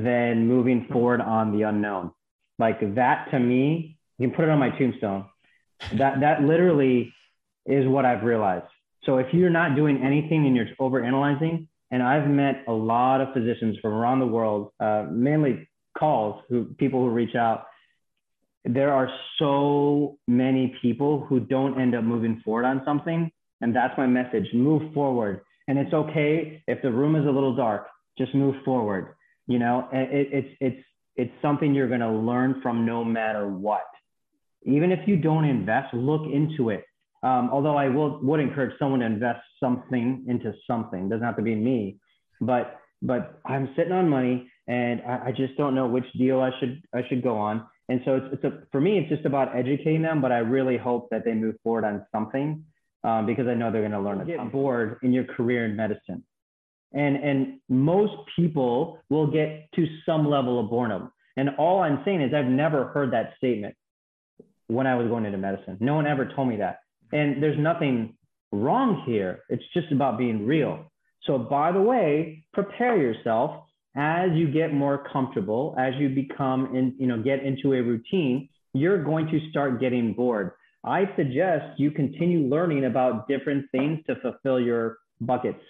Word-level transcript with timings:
than 0.00 0.46
moving 0.46 0.86
forward 0.90 1.20
on 1.20 1.56
the 1.56 1.62
unknown. 1.62 2.12
Like 2.58 2.94
that 2.94 3.30
to 3.30 3.38
me, 3.38 3.98
you 4.18 4.28
can 4.28 4.36
put 4.36 4.44
it 4.44 4.50
on 4.50 4.58
my 4.58 4.70
tombstone. 4.70 5.26
That 5.94 6.20
that 6.20 6.42
literally 6.42 7.12
is 7.66 7.86
what 7.86 8.04
I've 8.04 8.22
realized. 8.22 8.66
So 9.04 9.18
if 9.18 9.32
you're 9.32 9.50
not 9.50 9.76
doing 9.76 10.02
anything 10.02 10.46
and 10.46 10.56
you're 10.56 10.68
overanalyzing, 10.80 11.66
and 11.90 12.02
I've 12.02 12.28
met 12.28 12.64
a 12.66 12.72
lot 12.72 13.20
of 13.20 13.32
physicians 13.34 13.76
from 13.80 13.92
around 13.92 14.20
the 14.20 14.26
world, 14.26 14.72
uh, 14.80 15.06
mainly 15.10 15.68
calls, 15.96 16.42
who 16.48 16.66
people 16.78 17.00
who 17.00 17.10
reach 17.10 17.34
out. 17.34 17.66
There 18.64 18.92
are 18.92 19.10
so 19.38 20.18
many 20.26 20.74
people 20.80 21.20
who 21.20 21.38
don't 21.38 21.78
end 21.78 21.94
up 21.94 22.02
moving 22.02 22.40
forward 22.44 22.64
on 22.64 22.82
something, 22.84 23.30
and 23.60 23.76
that's 23.76 23.96
my 23.98 24.06
message: 24.06 24.46
move 24.54 24.94
forward. 24.94 25.42
And 25.66 25.78
it's 25.78 25.92
okay 25.92 26.62
if 26.66 26.82
the 26.82 26.90
room 26.90 27.16
is 27.16 27.26
a 27.26 27.30
little 27.30 27.56
dark. 27.56 27.88
Just 28.16 28.34
move 28.34 28.54
forward 28.64 29.14
you 29.46 29.58
know, 29.58 29.88
it, 29.92 30.28
it's 30.32 30.56
it's 30.60 30.86
it's 31.16 31.32
something 31.42 31.74
you're 31.74 31.88
going 31.88 32.00
to 32.00 32.10
learn 32.10 32.60
from 32.62 32.84
no 32.86 33.04
matter 33.04 33.48
what. 33.48 33.84
Even 34.64 34.90
if 34.90 35.06
you 35.06 35.16
don't 35.16 35.44
invest, 35.44 35.92
look 35.94 36.22
into 36.32 36.70
it. 36.70 36.84
Um, 37.22 37.50
although 37.52 37.76
I 37.76 37.88
will 37.88 38.20
would 38.22 38.40
encourage 38.40 38.78
someone 38.78 39.00
to 39.00 39.06
invest 39.06 39.40
something 39.60 40.24
into 40.28 40.52
something. 40.66 41.06
It 41.06 41.10
doesn't 41.10 41.24
have 41.24 41.36
to 41.36 41.42
be 41.42 41.54
me, 41.54 41.98
but 42.40 42.80
but 43.02 43.40
I'm 43.44 43.68
sitting 43.76 43.92
on 43.92 44.08
money 44.08 44.50
and 44.66 45.02
I, 45.02 45.26
I 45.26 45.32
just 45.32 45.56
don't 45.56 45.74
know 45.74 45.86
which 45.86 46.10
deal 46.16 46.40
I 46.40 46.50
should 46.58 46.82
I 46.94 47.02
should 47.08 47.22
go 47.22 47.36
on. 47.36 47.66
And 47.90 48.00
so 48.06 48.16
it's, 48.16 48.26
it's 48.32 48.44
a, 48.44 48.62
for 48.72 48.80
me, 48.80 48.98
it's 48.98 49.10
just 49.10 49.26
about 49.26 49.54
educating 49.54 50.00
them. 50.00 50.22
But 50.22 50.32
I 50.32 50.38
really 50.38 50.78
hope 50.78 51.10
that 51.10 51.24
they 51.24 51.34
move 51.34 51.56
forward 51.62 51.84
on 51.84 52.06
something 52.12 52.64
um, 53.04 53.26
because 53.26 53.46
I 53.46 53.52
know 53.52 53.70
they're 53.70 53.82
going 53.82 53.92
to 53.92 54.00
learn. 54.00 54.26
Get 54.26 54.50
bored 54.50 54.98
in 55.02 55.12
your 55.12 55.24
career 55.24 55.66
in 55.66 55.76
medicine 55.76 56.24
and 56.92 57.16
and 57.16 57.60
most 57.68 58.12
people 58.36 58.98
will 59.10 59.26
get 59.30 59.68
to 59.74 59.86
some 60.06 60.28
level 60.28 60.60
of 60.60 60.70
boredom. 60.70 61.10
And 61.36 61.50
all 61.58 61.80
i'm 61.82 62.02
saying 62.04 62.22
is 62.22 62.32
i've 62.34 62.46
never 62.46 62.88
heard 62.88 63.12
that 63.12 63.34
statement 63.36 63.74
when 64.68 64.86
i 64.86 64.94
was 64.94 65.08
going 65.08 65.24
into 65.24 65.38
medicine. 65.38 65.76
No 65.80 65.94
one 65.94 66.06
ever 66.06 66.30
told 66.34 66.48
me 66.48 66.56
that. 66.56 66.80
And 67.12 67.42
there's 67.42 67.58
nothing 67.58 68.16
wrong 68.52 69.02
here. 69.06 69.40
It's 69.48 69.64
just 69.72 69.90
about 69.92 70.18
being 70.18 70.46
real. 70.46 70.90
So 71.24 71.38
by 71.38 71.72
the 71.72 71.80
way 71.80 72.44
prepare 72.52 72.96
yourself 72.96 73.64
as 73.96 74.30
you 74.32 74.50
get 74.50 74.74
more 74.74 75.06
comfortable 75.12 75.74
as 75.78 75.94
you 75.98 76.08
become 76.08 76.74
in 76.74 76.94
you 76.98 77.06
know 77.06 77.22
get 77.22 77.44
into 77.44 77.72
a 77.74 77.82
routine 77.82 78.48
you're 78.74 79.02
going 79.02 79.28
to 79.28 79.40
start 79.50 79.80
getting 79.80 80.12
bored. 80.12 80.50
I 80.84 81.04
suggest 81.16 81.78
you 81.78 81.90
continue 81.90 82.40
learning 82.48 82.84
about 82.84 83.26
different 83.26 83.70
things 83.70 84.00
to 84.06 84.16
fulfill 84.16 84.60
your 84.60 84.98
buckets 85.20 85.60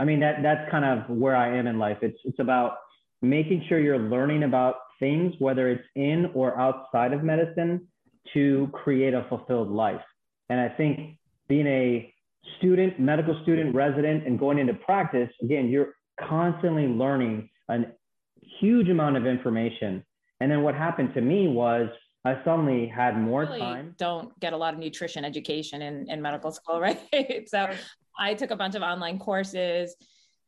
I 0.00 0.04
mean, 0.06 0.20
that 0.20 0.42
that's 0.42 0.70
kind 0.70 0.86
of 0.86 1.14
where 1.14 1.36
I 1.36 1.54
am 1.58 1.66
in 1.66 1.78
life. 1.78 1.98
It's 2.00 2.18
it's 2.24 2.38
about 2.38 2.78
making 3.20 3.66
sure 3.68 3.78
you're 3.78 3.98
learning 3.98 4.44
about 4.44 4.76
things, 4.98 5.34
whether 5.38 5.68
it's 5.68 5.84
in 5.94 6.30
or 6.32 6.58
outside 6.58 7.12
of 7.12 7.22
medicine, 7.22 7.86
to 8.32 8.70
create 8.72 9.12
a 9.12 9.26
fulfilled 9.28 9.70
life. 9.70 10.00
And 10.48 10.58
I 10.58 10.70
think 10.70 11.18
being 11.48 11.66
a 11.66 12.14
student, 12.56 12.98
medical 12.98 13.38
student, 13.42 13.74
resident, 13.74 14.26
and 14.26 14.38
going 14.38 14.58
into 14.58 14.72
practice, 14.72 15.28
again, 15.42 15.68
you're 15.68 15.94
constantly 16.18 16.86
learning 16.86 17.50
a 17.68 17.80
huge 18.58 18.88
amount 18.88 19.18
of 19.18 19.26
information. 19.26 20.02
And 20.40 20.50
then 20.50 20.62
what 20.62 20.74
happened 20.74 21.12
to 21.12 21.20
me 21.20 21.46
was 21.48 21.90
I 22.24 22.42
suddenly 22.44 22.86
had 22.86 23.18
more 23.18 23.42
really 23.42 23.60
time. 23.60 23.94
Don't 23.98 24.38
get 24.40 24.54
a 24.54 24.56
lot 24.56 24.72
of 24.72 24.80
nutrition 24.80 25.24
education 25.24 25.82
in, 25.82 26.10
in 26.10 26.20
medical 26.20 26.52
school, 26.52 26.80
right? 26.86 26.98
so 27.46 27.68
I 28.18 28.34
took 28.34 28.50
a 28.50 28.56
bunch 28.56 28.74
of 28.74 28.82
online 28.82 29.18
courses 29.18 29.94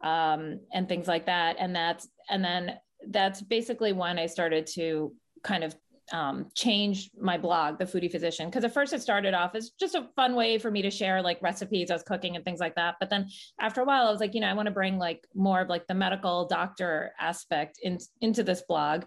um, 0.03 0.61
and 0.73 0.89
things 0.89 1.09
like 1.09 1.27
that. 1.27 1.57
And 1.59 1.75
that's, 1.75 2.09
and 2.29 2.45
then 2.45 2.77
that's 3.09 3.41
basically 3.41 3.93
when 3.93 4.19
I 4.19 4.27
started 4.27 4.67
to 4.75 5.13
kind 5.43 5.65
of 5.65 5.75
um, 6.13 6.47
changed 6.55 7.11
my 7.19 7.39
blog, 7.39 7.79
The 7.79 7.85
Foodie 7.85 8.11
Physician, 8.11 8.49
because 8.49 8.65
at 8.65 8.75
first 8.75 8.93
it 8.93 9.01
started 9.03 9.35
off 9.35 9.55
as 9.55 9.71
just 9.81 9.95
a 9.95 10.09
fun 10.15 10.35
way 10.35 10.59
for 10.59 10.71
me 10.71 10.83
to 10.83 10.91
share 10.91 11.23
like 11.23 11.41
recipes 11.43 11.91
I 11.91 11.95
was 11.95 12.03
cooking 12.03 12.37
and 12.37 12.45
things 12.45 12.61
like 12.61 12.75
that. 12.77 12.97
But 13.01 13.11
then 13.11 13.29
after 13.59 13.81
a 13.81 13.85
while, 13.85 14.07
I 14.07 14.11
was 14.11 14.21
like, 14.21 14.35
you 14.35 14.41
know, 14.41 14.49
I 14.49 14.53
want 14.53 14.67
to 14.67 14.73
bring 14.73 14.99
like 14.99 15.27
more 15.35 15.63
of 15.63 15.69
like 15.69 15.87
the 15.87 15.95
medical 15.95 16.47
doctor 16.47 17.13
aspect 17.19 17.79
in, 17.83 17.99
into 18.21 18.43
this 18.43 18.63
blog. 18.69 19.05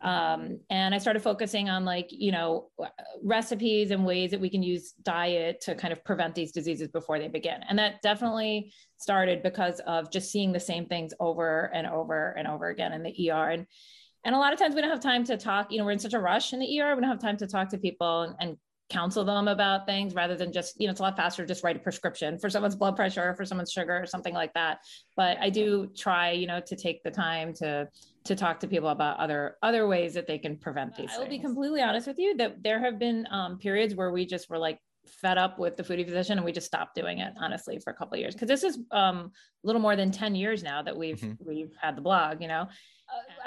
Um, 0.00 0.60
and 0.70 0.94
I 0.94 0.98
started 0.98 1.22
focusing 1.22 1.68
on 1.68 1.84
like, 1.84 2.08
you 2.10 2.30
know, 2.30 2.70
recipes 3.22 3.90
and 3.90 4.06
ways 4.06 4.30
that 4.30 4.40
we 4.40 4.50
can 4.50 4.62
use 4.62 4.92
diet 5.02 5.60
to 5.62 5.74
kind 5.74 5.92
of 5.92 6.04
prevent 6.04 6.34
these 6.34 6.52
diseases 6.52 6.88
before 6.88 7.18
they 7.18 7.28
begin. 7.28 7.60
And 7.68 7.78
that 7.80 8.00
definitely 8.02 8.72
started 8.98 9.42
because 9.42 9.80
of 9.80 10.10
just 10.10 10.30
seeing 10.30 10.52
the 10.52 10.60
same 10.60 10.86
things 10.86 11.12
over 11.18 11.70
and 11.74 11.86
over 11.86 12.32
and 12.38 12.46
over 12.46 12.68
again 12.68 12.92
in 12.92 13.02
the 13.02 13.30
ER. 13.30 13.50
And 13.50 13.66
and 14.24 14.34
a 14.34 14.38
lot 14.38 14.52
of 14.52 14.58
times 14.58 14.74
we 14.74 14.80
don't 14.80 14.90
have 14.90 15.00
time 15.00 15.24
to 15.24 15.36
talk, 15.36 15.70
you 15.70 15.78
know, 15.78 15.84
we're 15.84 15.92
in 15.92 15.98
such 15.98 16.14
a 16.14 16.18
rush 16.18 16.52
in 16.52 16.60
the 16.60 16.80
ER, 16.80 16.94
we 16.94 17.00
don't 17.00 17.10
have 17.10 17.20
time 17.20 17.36
to 17.38 17.46
talk 17.46 17.68
to 17.70 17.78
people 17.78 18.22
and, 18.22 18.34
and 18.40 18.56
counsel 18.90 19.24
them 19.24 19.48
about 19.48 19.86
things 19.86 20.14
rather 20.14 20.36
than 20.36 20.52
just, 20.52 20.78
you 20.78 20.86
know, 20.86 20.90
it's 20.90 21.00
a 21.00 21.02
lot 21.02 21.16
faster 21.16 21.42
to 21.42 21.48
just 21.48 21.64
write 21.64 21.76
a 21.76 21.78
prescription 21.78 22.38
for 22.38 22.50
someone's 22.50 22.76
blood 22.76 22.96
pressure 22.96 23.30
or 23.30 23.34
for 23.34 23.44
someone's 23.44 23.72
sugar 23.72 23.96
or 23.96 24.06
something 24.06 24.34
like 24.34 24.52
that. 24.54 24.78
But 25.16 25.38
I 25.40 25.50
do 25.50 25.90
try, 25.96 26.32
you 26.32 26.46
know, 26.46 26.60
to 26.60 26.76
take 26.76 27.02
the 27.02 27.10
time 27.10 27.54
to 27.54 27.88
to 28.24 28.34
talk 28.34 28.58
to 28.60 28.66
people 28.66 28.88
about 28.88 29.18
other 29.18 29.56
other 29.62 29.86
ways 29.86 30.14
that 30.14 30.26
they 30.26 30.38
can 30.38 30.56
prevent 30.56 30.96
these. 30.96 31.10
I 31.14 31.18
will 31.18 31.28
be 31.28 31.38
completely 31.38 31.82
honest 31.82 32.06
with 32.06 32.18
you 32.18 32.36
that 32.38 32.62
there 32.62 32.80
have 32.80 32.98
been 32.98 33.26
um, 33.30 33.58
periods 33.58 33.94
where 33.94 34.10
we 34.10 34.26
just 34.26 34.48
were 34.48 34.58
like 34.58 34.78
fed 35.06 35.38
up 35.38 35.58
with 35.58 35.76
the 35.76 35.82
foodie 35.82 36.04
physician 36.04 36.38
and 36.38 36.44
we 36.44 36.52
just 36.52 36.66
stopped 36.66 36.94
doing 36.94 37.18
it 37.18 37.32
honestly 37.38 37.78
for 37.78 37.90
a 37.90 37.94
couple 37.94 38.14
of 38.14 38.20
years 38.20 38.34
because 38.34 38.48
this 38.48 38.64
is 38.64 38.78
um, 38.90 39.30
a 39.62 39.66
little 39.66 39.82
more 39.82 39.96
than 39.96 40.10
10 40.10 40.34
years 40.34 40.62
now 40.62 40.82
that 40.82 40.96
we've 40.96 41.20
mm-hmm. 41.20 41.46
we've 41.46 41.74
had 41.78 41.94
the 41.94 42.00
blog 42.00 42.40
you 42.40 42.48
know 42.48 42.66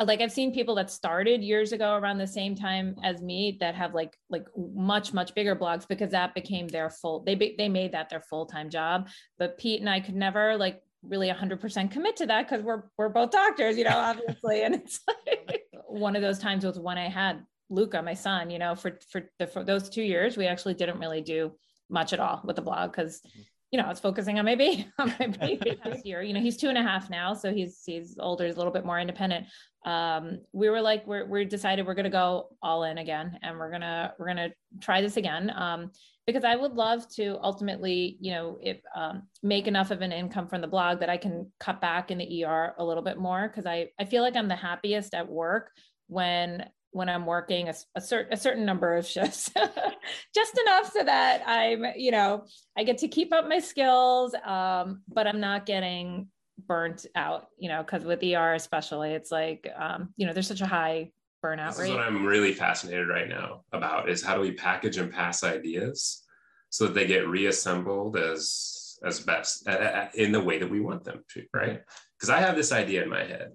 like 0.05 0.21
I've 0.21 0.31
seen 0.31 0.53
people 0.53 0.75
that 0.75 0.91
started 0.91 1.41
years 1.41 1.71
ago 1.71 1.95
around 1.95 2.17
the 2.17 2.27
same 2.27 2.55
time 2.55 2.95
as 3.03 3.21
me 3.21 3.57
that 3.59 3.75
have 3.75 3.93
like 3.93 4.17
like 4.29 4.45
much 4.55 5.13
much 5.13 5.33
bigger 5.33 5.55
blogs 5.55 5.87
because 5.87 6.11
that 6.11 6.35
became 6.35 6.67
their 6.67 6.89
full 6.89 7.23
they 7.23 7.55
they 7.57 7.67
made 7.67 7.93
that 7.93 8.09
their 8.09 8.21
full-time 8.21 8.69
job. 8.69 9.09
But 9.37 9.57
Pete 9.57 9.79
and 9.79 9.89
I 9.89 9.99
could 9.99 10.15
never 10.15 10.57
like 10.57 10.81
really 11.03 11.29
100% 11.29 11.91
commit 11.91 12.17
to 12.17 12.25
that 12.27 12.47
because 12.47 12.63
we're 12.63 12.83
we're 12.97 13.09
both 13.09 13.31
doctors 13.31 13.77
you 13.77 13.85
know 13.85 13.97
obviously. 13.97 14.61
And 14.67 14.75
it's 14.75 14.99
like 15.25 15.63
one 15.87 16.15
of 16.15 16.21
those 16.21 16.39
times 16.39 16.65
was 16.65 16.79
when 16.79 16.97
I 16.97 17.09
had 17.09 17.43
Luca 17.69 18.01
my 18.01 18.13
son 18.13 18.49
you 18.49 18.59
know 18.59 18.75
for 18.75 18.99
for, 19.11 19.23
the, 19.39 19.47
for 19.47 19.63
those 19.63 19.89
2 19.89 20.01
years 20.01 20.37
we 20.37 20.47
actually 20.47 20.75
didn't 20.75 20.99
really 20.99 21.21
do 21.21 21.53
much 21.89 22.13
at 22.13 22.19
all 22.19 22.41
with 22.43 22.55
the 22.55 22.61
blog 22.61 22.91
because 22.91 23.21
mm-hmm 23.21 23.41
you 23.71 23.79
know, 23.79 23.85
I 23.85 23.89
was 23.89 23.99
focusing 23.99 24.39
on 24.39 24.45
my 24.45 24.55
baby, 24.55 24.87
on 24.99 25.13
my 25.19 25.27
baby 25.27 25.77
this 25.83 26.05
year. 26.05 26.21
You 26.21 26.33
know, 26.33 26.39
he's 26.39 26.57
two 26.57 26.69
and 26.69 26.77
a 26.77 26.83
half 26.83 27.09
now, 27.09 27.33
so 27.33 27.53
he's 27.53 27.81
he's 27.85 28.17
older, 28.19 28.45
he's 28.45 28.55
a 28.55 28.57
little 28.57 28.73
bit 28.73 28.85
more 28.85 28.99
independent. 28.99 29.47
Um, 29.85 30.39
we 30.53 30.69
were 30.69 30.81
like, 30.81 31.05
we're 31.05 31.25
we 31.25 31.45
decided 31.45 31.85
we're 31.85 31.93
gonna 31.93 32.09
go 32.09 32.49
all 32.61 32.83
in 32.83 32.97
again, 32.97 33.37
and 33.41 33.57
we're 33.57 33.71
gonna 33.71 34.13
we're 34.17 34.27
gonna 34.27 34.49
try 34.79 35.01
this 35.01 35.17
again. 35.17 35.51
Um, 35.55 35.91
because 36.25 36.43
I 36.43 36.57
would 36.57 36.73
love 36.73 37.07
to 37.15 37.39
ultimately, 37.41 38.17
you 38.19 38.31
know, 38.31 38.57
if 38.61 38.81
um, 38.95 39.23
make 39.43 39.65
enough 39.65 39.91
of 39.91 40.01
an 40.01 40.11
income 40.11 40.47
from 40.47 40.59
the 40.59 40.67
blog 40.67 40.99
that 40.99 41.09
I 41.09 41.15
can 41.15 41.49
cut 41.59 41.79
back 41.79 42.11
in 42.11 42.17
the 42.17 42.43
ER 42.43 42.73
a 42.77 42.83
little 42.83 43.03
bit 43.03 43.17
more 43.17 43.47
because 43.47 43.65
I 43.65 43.89
I 43.99 44.05
feel 44.05 44.23
like 44.23 44.35
I'm 44.35 44.49
the 44.49 44.55
happiest 44.55 45.13
at 45.13 45.27
work 45.27 45.71
when 46.07 46.65
when 46.97 47.09
I'm 47.09 47.27
working 47.27 47.69
a, 47.69 47.75
a, 47.95 48.01
a 48.31 48.37
certain 48.37 48.65
number 48.65 48.95
of 48.95 49.05
shifts, 49.05 49.51
just 50.35 50.59
enough 50.59 50.91
so 50.91 51.03
that 51.03 51.43
I'm, 51.45 51.85
you 51.95 52.09
know, 52.09 52.45
I 52.75 52.83
get 52.83 52.97
to 52.99 53.07
keep 53.07 53.31
up 53.31 53.47
my 53.47 53.59
skills, 53.59 54.33
um, 54.43 55.03
but 55.07 55.27
I'm 55.27 55.39
not 55.39 55.67
getting 55.67 56.27
burnt 56.67 57.05
out, 57.15 57.49
you 57.59 57.69
know, 57.69 57.83
because 57.83 58.03
with 58.03 58.23
ER 58.23 58.55
especially, 58.55 59.11
it's 59.11 59.31
like, 59.31 59.71
um, 59.77 60.09
you 60.17 60.25
know, 60.25 60.33
there's 60.33 60.47
such 60.47 60.61
a 60.61 60.65
high 60.65 61.11
burnout 61.45 61.69
this 61.69 61.81
rate. 61.81 61.89
Is 61.89 61.95
what 61.95 62.03
I'm 62.03 62.25
really 62.25 62.51
fascinated 62.51 63.09
right 63.09 63.29
now 63.29 63.61
about 63.71 64.09
is 64.09 64.23
how 64.23 64.33
do 64.33 64.41
we 64.41 64.53
package 64.53 64.97
and 64.97 65.13
pass 65.13 65.43
ideas 65.43 66.23
so 66.69 66.85
that 66.85 66.95
they 66.95 67.05
get 67.05 67.27
reassembled 67.27 68.17
as 68.17 68.97
as 69.05 69.19
best 69.19 69.67
uh, 69.67 70.07
in 70.15 70.31
the 70.31 70.41
way 70.41 70.57
that 70.57 70.71
we 70.71 70.79
want 70.79 71.03
them 71.03 71.23
to, 71.29 71.43
right? 71.53 71.83
Because 72.17 72.31
I 72.31 72.39
have 72.39 72.55
this 72.55 72.71
idea 72.71 73.03
in 73.03 73.09
my 73.09 73.23
head, 73.23 73.51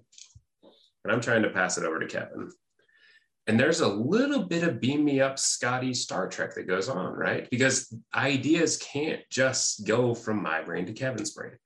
and 1.03 1.11
I'm 1.11 1.19
trying 1.19 1.43
to 1.43 1.49
pass 1.49 1.77
it 1.77 1.83
over 1.83 1.99
to 1.99 2.07
Kevin 2.07 2.49
and 3.47 3.59
there's 3.59 3.81
a 3.81 3.87
little 3.87 4.43
bit 4.43 4.63
of 4.63 4.79
beam 4.79 5.03
me 5.03 5.19
up 5.19 5.37
Scotty 5.37 5.93
Star 5.93 6.29
Trek 6.29 6.55
that 6.55 6.67
goes 6.67 6.87
on, 6.87 7.13
right? 7.13 7.49
Because 7.49 7.93
ideas 8.15 8.77
can't 8.77 9.21
just 9.29 9.85
go 9.85 10.13
from 10.13 10.41
my 10.41 10.61
brain 10.61 10.85
to 10.85 10.93
Kevin's 10.93 11.31
brain. 11.31 11.57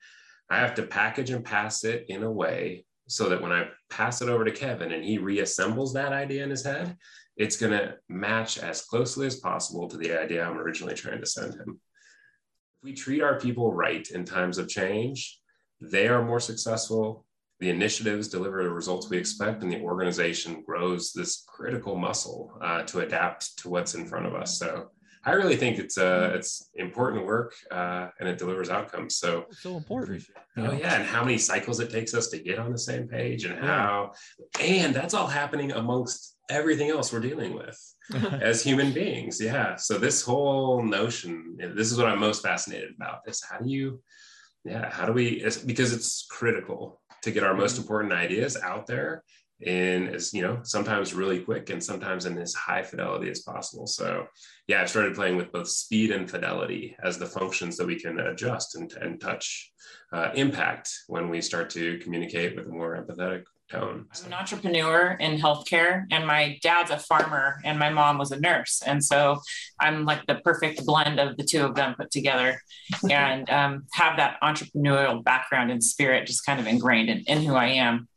I 0.50 0.58
have 0.58 0.74
to 0.76 0.84
package 0.84 1.30
and 1.30 1.46
pass 1.46 1.84
it 1.84 2.06
in 2.10 2.24
a 2.24 2.32
way 2.32 2.86
so 3.08 3.30
that 3.30 3.42
when 3.42 3.52
I 3.52 3.70
pass 3.90 4.22
it 4.22 4.30
over 4.30 4.44
to 4.44 4.52
Kevin 4.52 4.92
and 4.92 5.04
he 5.04 5.20
reassembles 5.20 5.94
that 5.94 6.14
idea 6.14 6.44
in 6.44 6.50
his 6.50 6.66
head, 6.66 6.98
it's 7.36 7.58
going 7.58 7.74
to 7.74 7.96
match 8.10 8.58
as 8.58 8.82
closely 8.82 9.28
as 9.28 9.36
possible 9.36 9.88
to 9.88 9.98
the 9.98 10.20
idea 10.20 10.44
I'm 10.44 10.58
originally 10.58 10.96
trying 10.96 11.22
to 11.22 11.28
send 11.28 11.54
him. 11.54 11.80
If 12.78 12.84
we 12.84 12.94
treat 12.94 13.22
our 13.22 13.40
people 13.40 13.72
right 13.72 14.08
in 14.10 14.26
times 14.26 14.58
of 14.58 14.68
change, 14.68 15.40
they 15.80 16.08
are 16.08 16.26
more 16.26 16.40
successful. 16.40 17.27
The 17.60 17.70
initiatives 17.70 18.28
deliver 18.28 18.64
the 18.64 18.70
results 18.70 19.10
we 19.10 19.18
expect, 19.18 19.64
and 19.64 19.72
the 19.72 19.82
organization 19.82 20.64
grows 20.66 21.12
this 21.12 21.44
critical 21.48 21.96
muscle 21.96 22.54
uh, 22.62 22.84
to 22.84 23.00
adapt 23.00 23.58
to 23.60 23.70
what's 23.70 23.96
in 23.96 24.06
front 24.06 24.28
of 24.28 24.36
us. 24.36 24.60
So, 24.60 24.92
I 25.28 25.32
really 25.32 25.58
think 25.58 25.78
it's 25.78 25.98
uh 25.98 26.32
it's 26.34 26.70
important 26.76 27.26
work 27.26 27.54
uh, 27.70 28.08
and 28.18 28.30
it 28.30 28.38
delivers 28.38 28.70
outcomes. 28.70 29.18
So 29.18 29.46
so 29.52 29.76
important. 29.76 30.24
Oh 30.56 30.72
yeah, 30.72 30.96
and 30.96 31.06
how 31.06 31.22
many 31.24 31.38
cycles 31.38 31.82
it 31.82 31.90
takes 31.90 32.14
us 32.14 32.30
to 32.30 32.40
get 32.40 32.60
on 32.60 32.72
the 32.72 32.78
same 32.78 33.10
page, 33.10 33.44
and 33.44 33.60
how, 33.60 34.14
and 34.62 34.96
that's 34.96 35.14
all 35.14 35.28
happening 35.28 35.74
amongst 35.74 36.38
everything 36.50 36.90
else 36.90 37.12
we're 37.12 37.20
dealing 37.20 37.54
with 37.54 37.78
as 38.42 38.64
human 38.64 38.94
beings. 38.94 39.42
Yeah. 39.42 39.76
So 39.76 39.98
this 39.98 40.22
whole 40.22 40.82
notion, 40.82 41.58
this 41.76 41.92
is 41.92 41.98
what 41.98 42.08
I'm 42.08 42.20
most 42.20 42.42
fascinated 42.42 42.92
about: 42.96 43.20
is 43.28 43.44
how 43.44 43.58
do 43.58 43.70
you, 43.70 44.02
yeah, 44.64 44.90
how 44.90 45.06
do 45.06 45.12
we? 45.12 45.44
because 45.66 45.92
it's 45.92 46.26
critical 46.30 47.02
to 47.24 47.32
get 47.32 47.44
our 47.44 47.54
most 47.54 47.74
mm-hmm. 47.74 47.82
important 47.82 48.14
ideas 48.14 48.58
out 48.58 48.88
there 48.88 49.24
in 49.62 50.08
as 50.10 50.34
you 50.34 50.42
know 50.44 50.60
sometimes 50.62 51.16
really 51.16 51.40
quick 51.40 51.72
and 51.72 51.84
sometimes 51.84 52.28
in 52.28 52.38
as 52.38 52.54
high 52.54 52.84
fidelity 52.84 53.28
as 53.28 53.42
possible 53.42 53.88
so 53.88 54.28
yeah 54.68 54.82
i've 54.82 54.90
started 54.90 55.16
playing 55.16 55.36
with 55.36 55.52
both 55.52 55.68
speed 55.68 56.12
and 56.12 56.30
fidelity 56.30 56.96
as 57.04 57.18
the 57.18 57.26
functions 57.26 57.76
that 57.76 57.88
we 57.88 58.00
can 58.00 58.20
adjust 58.20 58.76
and, 58.76 58.92
and 59.02 59.20
touch 59.20 59.72
uh, 60.14 60.30
impact 60.36 60.92
when 61.08 61.28
we 61.28 61.42
start 61.42 61.72
to 61.72 61.98
communicate 62.00 62.56
with 62.56 62.68
a 62.68 62.70
more 62.70 63.04
empathetic 63.04 63.44
tone. 63.70 64.06
I'm 64.12 64.26
an 64.28 64.34
entrepreneur 64.34 65.18
in 65.20 65.40
healthcare 65.40 66.06
and 66.12 66.26
my 66.26 66.58
dad's 66.62 66.92
a 66.92 66.98
farmer 66.98 67.62
and 67.64 67.78
my 67.78 67.90
mom 67.90 68.18
was 68.18 68.32
a 68.32 68.40
nurse. 68.40 68.82
And 68.86 69.04
so 69.04 69.40
i'm 69.80 70.06
like 70.06 70.26
the 70.26 70.36
perfect 70.36 70.86
blend 70.86 71.20
of 71.20 71.38
the 71.38 71.44
two 71.44 71.64
of 71.64 71.76
them 71.76 71.96
put 71.96 72.12
together 72.12 72.62
and 73.10 73.50
um, 73.50 73.86
have 73.94 74.18
that 74.18 74.38
entrepreneurial 74.42 75.24
background 75.24 75.72
and 75.72 75.84
spirit 75.84 76.28
just 76.28 76.46
kind 76.46 76.60
of 76.60 76.68
ingrained 76.68 77.10
in, 77.10 77.20
in 77.28 77.44
who 77.44 77.56
i 77.56 77.66
am. 77.66 78.08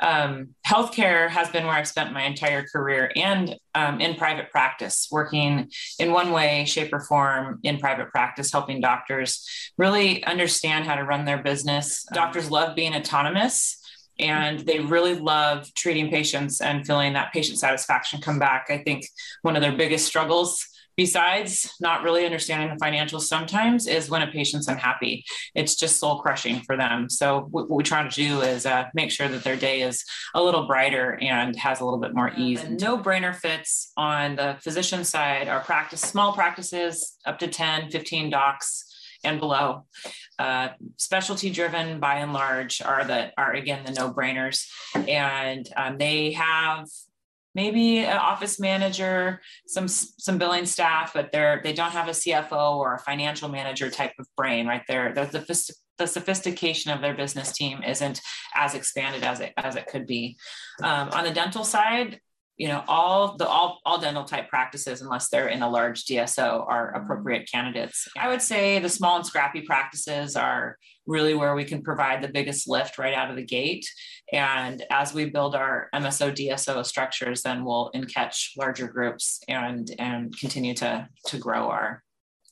Um, 0.00 0.48
healthcare 0.66 1.28
has 1.28 1.48
been 1.50 1.64
where 1.64 1.76
I've 1.76 1.86
spent 1.86 2.12
my 2.12 2.24
entire 2.24 2.64
career 2.64 3.12
and 3.14 3.54
um, 3.76 4.00
in 4.00 4.16
private 4.16 4.50
practice, 4.50 5.06
working 5.12 5.70
in 6.00 6.10
one 6.10 6.32
way, 6.32 6.64
shape, 6.64 6.92
or 6.92 6.98
form 6.98 7.60
in 7.62 7.78
private 7.78 8.10
practice, 8.10 8.50
helping 8.50 8.80
doctors 8.80 9.46
really 9.78 10.24
understand 10.24 10.86
how 10.86 10.96
to 10.96 11.04
run 11.04 11.24
their 11.24 11.40
business. 11.40 12.04
Doctors 12.12 12.50
love 12.50 12.74
being 12.74 12.96
autonomous 12.96 13.78
and 14.18 14.60
they 14.60 14.80
really 14.80 15.14
love 15.14 15.72
treating 15.74 16.10
patients 16.10 16.60
and 16.60 16.86
feeling 16.86 17.12
that 17.14 17.32
patient 17.32 17.58
satisfaction 17.58 18.20
come 18.20 18.38
back. 18.38 18.66
I 18.70 18.78
think 18.78 19.06
one 19.42 19.56
of 19.56 19.62
their 19.62 19.76
biggest 19.76 20.06
struggles 20.06 20.66
besides 20.96 21.72
not 21.80 22.02
really 22.02 22.24
understanding 22.24 22.68
the 22.76 22.84
financials 22.84 23.22
sometimes 23.22 23.86
is 23.86 24.10
when 24.10 24.22
a 24.22 24.26
patient's 24.26 24.68
unhappy. 24.68 25.24
It's 25.54 25.74
just 25.74 25.98
soul 25.98 26.20
crushing 26.20 26.60
for 26.60 26.76
them. 26.76 27.08
So 27.08 27.48
what 27.50 27.70
we 27.70 27.82
try 27.82 28.06
to 28.06 28.14
do 28.14 28.42
is 28.42 28.66
uh, 28.66 28.84
make 28.94 29.10
sure 29.10 29.28
that 29.28 29.44
their 29.44 29.56
day 29.56 29.82
is 29.82 30.04
a 30.34 30.42
little 30.42 30.66
brighter 30.66 31.18
and 31.20 31.56
has 31.56 31.80
a 31.80 31.84
little 31.84 32.00
bit 32.00 32.14
more 32.14 32.32
ease. 32.36 32.62
no 32.68 32.98
brainer 32.98 33.34
fits 33.34 33.92
on 33.96 34.36
the 34.36 34.58
physician 34.60 35.04
side. 35.04 35.48
Our 35.48 35.60
practice 35.60 36.02
small 36.02 36.32
practices 36.34 37.16
up 37.24 37.38
to 37.38 37.48
10 37.48 37.90
15 37.90 38.30
docs 38.30 38.91
and 39.24 39.40
below. 39.40 39.84
Uh, 40.38 40.68
specialty 40.96 41.50
driven 41.50 42.00
by 42.00 42.16
and 42.16 42.32
large 42.32 42.82
are 42.82 43.04
the 43.04 43.32
are 43.38 43.52
again 43.52 43.84
the 43.84 43.92
no 43.92 44.12
brainers, 44.12 44.68
and 45.08 45.68
um, 45.76 45.98
they 45.98 46.32
have 46.32 46.88
maybe 47.54 47.98
an 47.98 48.16
office 48.16 48.58
manager, 48.58 49.40
some 49.66 49.88
some 49.88 50.38
billing 50.38 50.66
staff, 50.66 51.12
but 51.14 51.30
they're 51.32 51.60
they 51.62 51.72
don't 51.72 51.92
have 51.92 52.08
a 52.08 52.12
CFO 52.12 52.76
or 52.76 52.94
a 52.94 52.98
financial 53.00 53.48
manager 53.48 53.90
type 53.90 54.12
of 54.18 54.26
brain, 54.36 54.66
right? 54.66 54.82
They're, 54.88 55.12
they're 55.14 55.26
the 55.26 55.74
the 55.98 56.06
sophistication 56.06 56.90
of 56.90 57.00
their 57.00 57.14
business 57.14 57.52
team 57.52 57.82
isn't 57.82 58.20
as 58.54 58.74
expanded 58.74 59.22
as 59.22 59.40
it 59.40 59.52
as 59.56 59.76
it 59.76 59.86
could 59.86 60.06
be. 60.06 60.36
Um, 60.82 61.10
on 61.10 61.24
the 61.24 61.30
dental 61.30 61.64
side, 61.64 62.20
you 62.56 62.68
know, 62.68 62.84
all 62.86 63.36
the 63.36 63.46
all 63.46 63.80
all 63.84 63.98
dental 63.98 64.24
type 64.24 64.48
practices, 64.48 65.00
unless 65.00 65.28
they're 65.28 65.48
in 65.48 65.62
a 65.62 65.70
large 65.70 66.04
DSO, 66.04 66.66
are 66.68 66.94
appropriate 66.94 67.50
candidates. 67.50 68.06
I 68.18 68.28
would 68.28 68.42
say 68.42 68.78
the 68.78 68.88
small 68.88 69.16
and 69.16 69.26
scrappy 69.26 69.62
practices 69.62 70.36
are 70.36 70.76
really 71.06 71.34
where 71.34 71.54
we 71.54 71.64
can 71.64 71.82
provide 71.82 72.22
the 72.22 72.28
biggest 72.28 72.68
lift 72.68 72.98
right 72.98 73.14
out 73.14 73.30
of 73.30 73.36
the 73.36 73.44
gate. 73.44 73.86
And 74.32 74.82
as 74.90 75.12
we 75.12 75.30
build 75.30 75.54
our 75.54 75.88
MSO 75.94 76.32
DSO 76.32 76.84
structures, 76.86 77.42
then 77.42 77.64
we'll 77.64 77.90
in 77.94 78.06
catch 78.06 78.52
larger 78.56 78.86
groups 78.86 79.40
and 79.48 79.90
and 79.98 80.36
continue 80.38 80.74
to 80.74 81.08
to 81.26 81.38
grow 81.38 81.68
our 81.68 82.02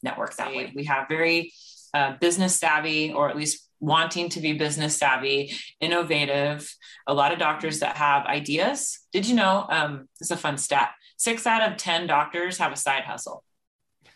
network 0.03 0.35
that 0.37 0.55
way. 0.55 0.73
We 0.75 0.85
have 0.85 1.09
very 1.09 1.53
uh, 1.93 2.15
business 2.21 2.57
savvy, 2.57 3.13
or 3.13 3.29
at 3.29 3.37
least 3.37 3.70
wanting 3.81 4.29
to 4.31 4.41
be 4.41 4.53
business 4.53 4.97
savvy, 4.97 5.53
innovative. 5.81 6.73
A 7.07 7.15
lot 7.15 7.33
of 7.33 7.39
doctors 7.39 7.81
that 7.81 7.97
have 7.97 8.27
ideas. 8.27 9.01
Did 9.13 9.27
you 9.27 9.35
know? 9.35 9.67
Um, 9.69 10.09
this 10.19 10.27
is 10.27 10.31
a 10.31 10.37
fun 10.37 10.59
stat. 10.59 10.93
Six 11.17 11.47
out 11.47 11.71
of 11.71 11.77
ten 11.77 12.07
doctors 12.07 12.59
have 12.59 12.73
a 12.73 12.77
side 12.77 13.05
hustle. 13.05 13.43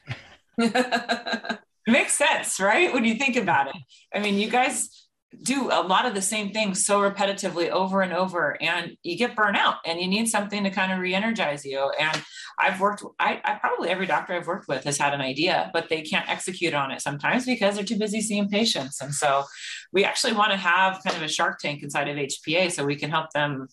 Makes 1.87 2.15
sense, 2.15 2.61
right? 2.61 2.93
When 2.95 3.05
you 3.05 3.17
think 3.17 3.37
about 3.37 3.69
it. 3.69 3.77
I 4.15 4.21
mean, 4.21 4.39
you 4.39 4.49
guys 4.49 5.04
do 5.43 5.71
a 5.71 5.83
lot 5.83 6.07
of 6.07 6.15
the 6.15 6.23
same 6.23 6.53
things 6.53 6.85
so 6.85 7.01
repetitively 7.01 7.69
over 7.71 8.03
and 8.03 8.13
over 8.13 8.61
and 8.63 8.97
you 9.03 9.17
get 9.17 9.37
burnt 9.37 9.57
out 9.57 9.77
and 9.85 10.01
you 10.01 10.09
need 10.09 10.27
something 10.27 10.65
to 10.65 10.71
kind 10.71 10.93
of 10.93 10.99
re-energize 10.99 11.65
you. 11.65 11.91
And 11.99 12.23
i've 12.59 12.81
worked 12.81 13.03
I, 13.19 13.41
I, 13.45 13.55
probably 13.55 13.89
every 13.89 14.07
doctor 14.07 14.33
i've 14.35 14.47
worked 14.47 14.69
with 14.69 14.85
has 14.85 14.97
had 14.97 15.13
an 15.13 15.21
idea 15.21 15.71
but 15.73 15.89
they 15.89 16.03
can't 16.03 16.29
execute 16.29 16.73
on 16.73 16.93
it 16.93 17.01
sometimes 17.01 17.45
because 17.47 17.75
they're 17.75 17.85
too 17.85 17.99
busy 17.99 18.21
seeing 18.21 18.49
patients. 18.49 19.01
And 19.01 19.15
so 19.15 19.45
we 19.93 20.05
actually 20.05 20.35
want 20.35 20.53
to 20.53 20.57
have 20.57 21.03
kind 21.05 21.17
of 21.17 21.23
a 21.23 21.29
shark 21.29 21.59
tank 21.59 21.83
inside 21.83 22.09
of 22.09 22.17
hpa 22.17 22.71
so 22.71 22.85
we 22.85 22.97
can 22.97 23.11
help 23.11 23.33
them 23.33 23.69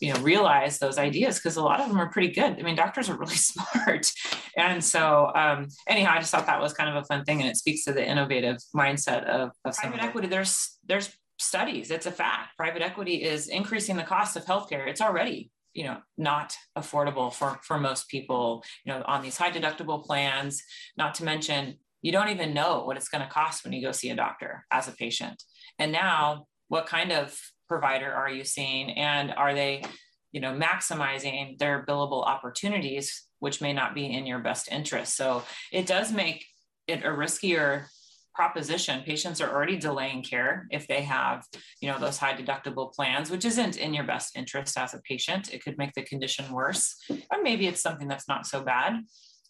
you 0.00 0.12
know 0.12 0.20
realize 0.20 0.78
those 0.78 0.98
ideas 0.98 1.36
because 1.36 1.56
a 1.56 1.62
lot 1.62 1.80
of 1.80 1.88
them 1.88 2.00
are 2.00 2.10
pretty 2.10 2.28
good. 2.28 2.58
I 2.58 2.62
mean 2.62 2.76
doctors 2.76 3.08
are 3.08 3.16
really 3.16 3.34
smart. 3.50 4.10
And 4.56 4.82
so 4.82 5.30
um, 5.34 5.68
anyhow 5.86 6.12
i 6.14 6.18
just 6.18 6.30
thought 6.30 6.46
that 6.46 6.60
was 6.60 6.72
kind 6.72 6.90
of 6.90 7.02
a 7.02 7.04
fun 7.06 7.24
thing 7.24 7.40
and 7.40 7.50
it 7.50 7.56
speaks 7.56 7.84
to 7.84 7.92
the 7.92 8.06
innovative 8.06 8.58
mindset 8.74 9.24
of, 9.24 9.50
of 9.64 9.74
private 9.74 10.02
equity 10.02 10.28
there's 10.28 10.78
there's 10.86 11.16
studies 11.38 11.90
it's 11.90 12.06
a 12.06 12.12
fact. 12.12 12.56
Private 12.56 12.82
equity 12.82 13.22
is 13.22 13.48
increasing 13.48 13.96
the 13.96 14.02
cost 14.02 14.36
of 14.36 14.44
healthcare. 14.44 14.86
It's 14.86 15.00
already 15.00 15.50
you 15.74 15.84
know 15.84 15.98
not 16.16 16.56
affordable 16.76 17.32
for 17.32 17.60
for 17.62 17.78
most 17.78 18.08
people 18.08 18.64
you 18.84 18.92
know 18.92 19.02
on 19.06 19.22
these 19.22 19.36
high 19.36 19.50
deductible 19.50 20.02
plans 20.04 20.62
not 20.96 21.14
to 21.14 21.24
mention 21.24 21.76
you 22.02 22.12
don't 22.12 22.28
even 22.28 22.54
know 22.54 22.84
what 22.84 22.96
it's 22.96 23.08
going 23.08 23.24
to 23.24 23.30
cost 23.30 23.64
when 23.64 23.72
you 23.72 23.82
go 23.82 23.92
see 23.92 24.10
a 24.10 24.16
doctor 24.16 24.64
as 24.70 24.88
a 24.88 24.92
patient. 24.92 25.42
And 25.78 25.92
now 25.92 26.46
what 26.68 26.86
kind 26.86 27.12
of 27.12 27.38
provider 27.68 28.12
are 28.12 28.30
you 28.30 28.44
seeing? 28.44 28.90
And 28.90 29.32
are 29.32 29.54
they 29.54 29.82
you 30.32 30.40
know 30.40 30.52
maximizing 30.52 31.58
their 31.58 31.84
billable 31.88 32.24
opportunities 32.26 33.24
which 33.40 33.60
may 33.60 33.72
not 33.72 33.94
be 33.94 34.06
in 34.06 34.26
your 34.26 34.40
best 34.40 34.68
interest? 34.70 35.16
So 35.16 35.42
it 35.72 35.86
does 35.86 36.12
make 36.12 36.44
it 36.86 37.04
a 37.04 37.08
riskier 37.08 37.86
proposition. 38.34 39.02
Patients 39.02 39.40
are 39.40 39.50
already 39.50 39.76
delaying 39.76 40.22
care 40.22 40.66
if 40.70 40.86
they 40.86 41.02
have 41.02 41.44
you 41.80 41.90
know 41.90 41.98
those 41.98 42.18
high 42.18 42.34
deductible 42.34 42.92
plans 42.92 43.30
which 43.30 43.44
isn't 43.44 43.76
in 43.76 43.92
your 43.92 44.04
best 44.04 44.36
interest 44.36 44.78
as 44.78 44.94
a 44.94 45.00
patient. 45.00 45.52
It 45.52 45.62
could 45.62 45.78
make 45.78 45.92
the 45.94 46.02
condition 46.02 46.50
worse 46.52 46.96
or 47.10 47.42
maybe 47.42 47.66
it's 47.66 47.82
something 47.82 48.08
that's 48.08 48.28
not 48.28 48.46
so 48.46 48.62
bad. 48.62 49.00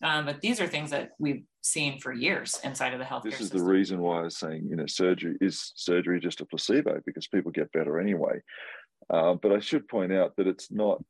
Um, 0.02 0.26
but 0.26 0.40
these 0.40 0.60
are 0.60 0.68
things 0.68 0.90
that 0.90 1.10
we've 1.18 1.42
seen 1.68 1.98
for 1.98 2.12
years 2.12 2.58
inside 2.64 2.92
of 2.92 2.98
the 2.98 3.04
healthcare. 3.04 3.24
This 3.24 3.34
is 3.34 3.40
system. 3.48 3.58
the 3.58 3.64
reason 3.64 4.00
why 4.00 4.20
I 4.20 4.22
was 4.22 4.36
saying, 4.36 4.66
you 4.68 4.76
know, 4.76 4.86
surgery 4.86 5.36
is 5.40 5.72
surgery 5.76 6.20
just 6.20 6.40
a 6.40 6.46
placebo 6.46 7.00
because 7.06 7.26
people 7.28 7.50
get 7.50 7.72
better 7.72 8.00
anyway. 8.00 8.40
Uh, 9.10 9.34
but 9.34 9.52
I 9.52 9.60
should 9.60 9.88
point 9.88 10.12
out 10.12 10.36
that 10.36 10.46
it's 10.46 10.70
not 10.70 11.02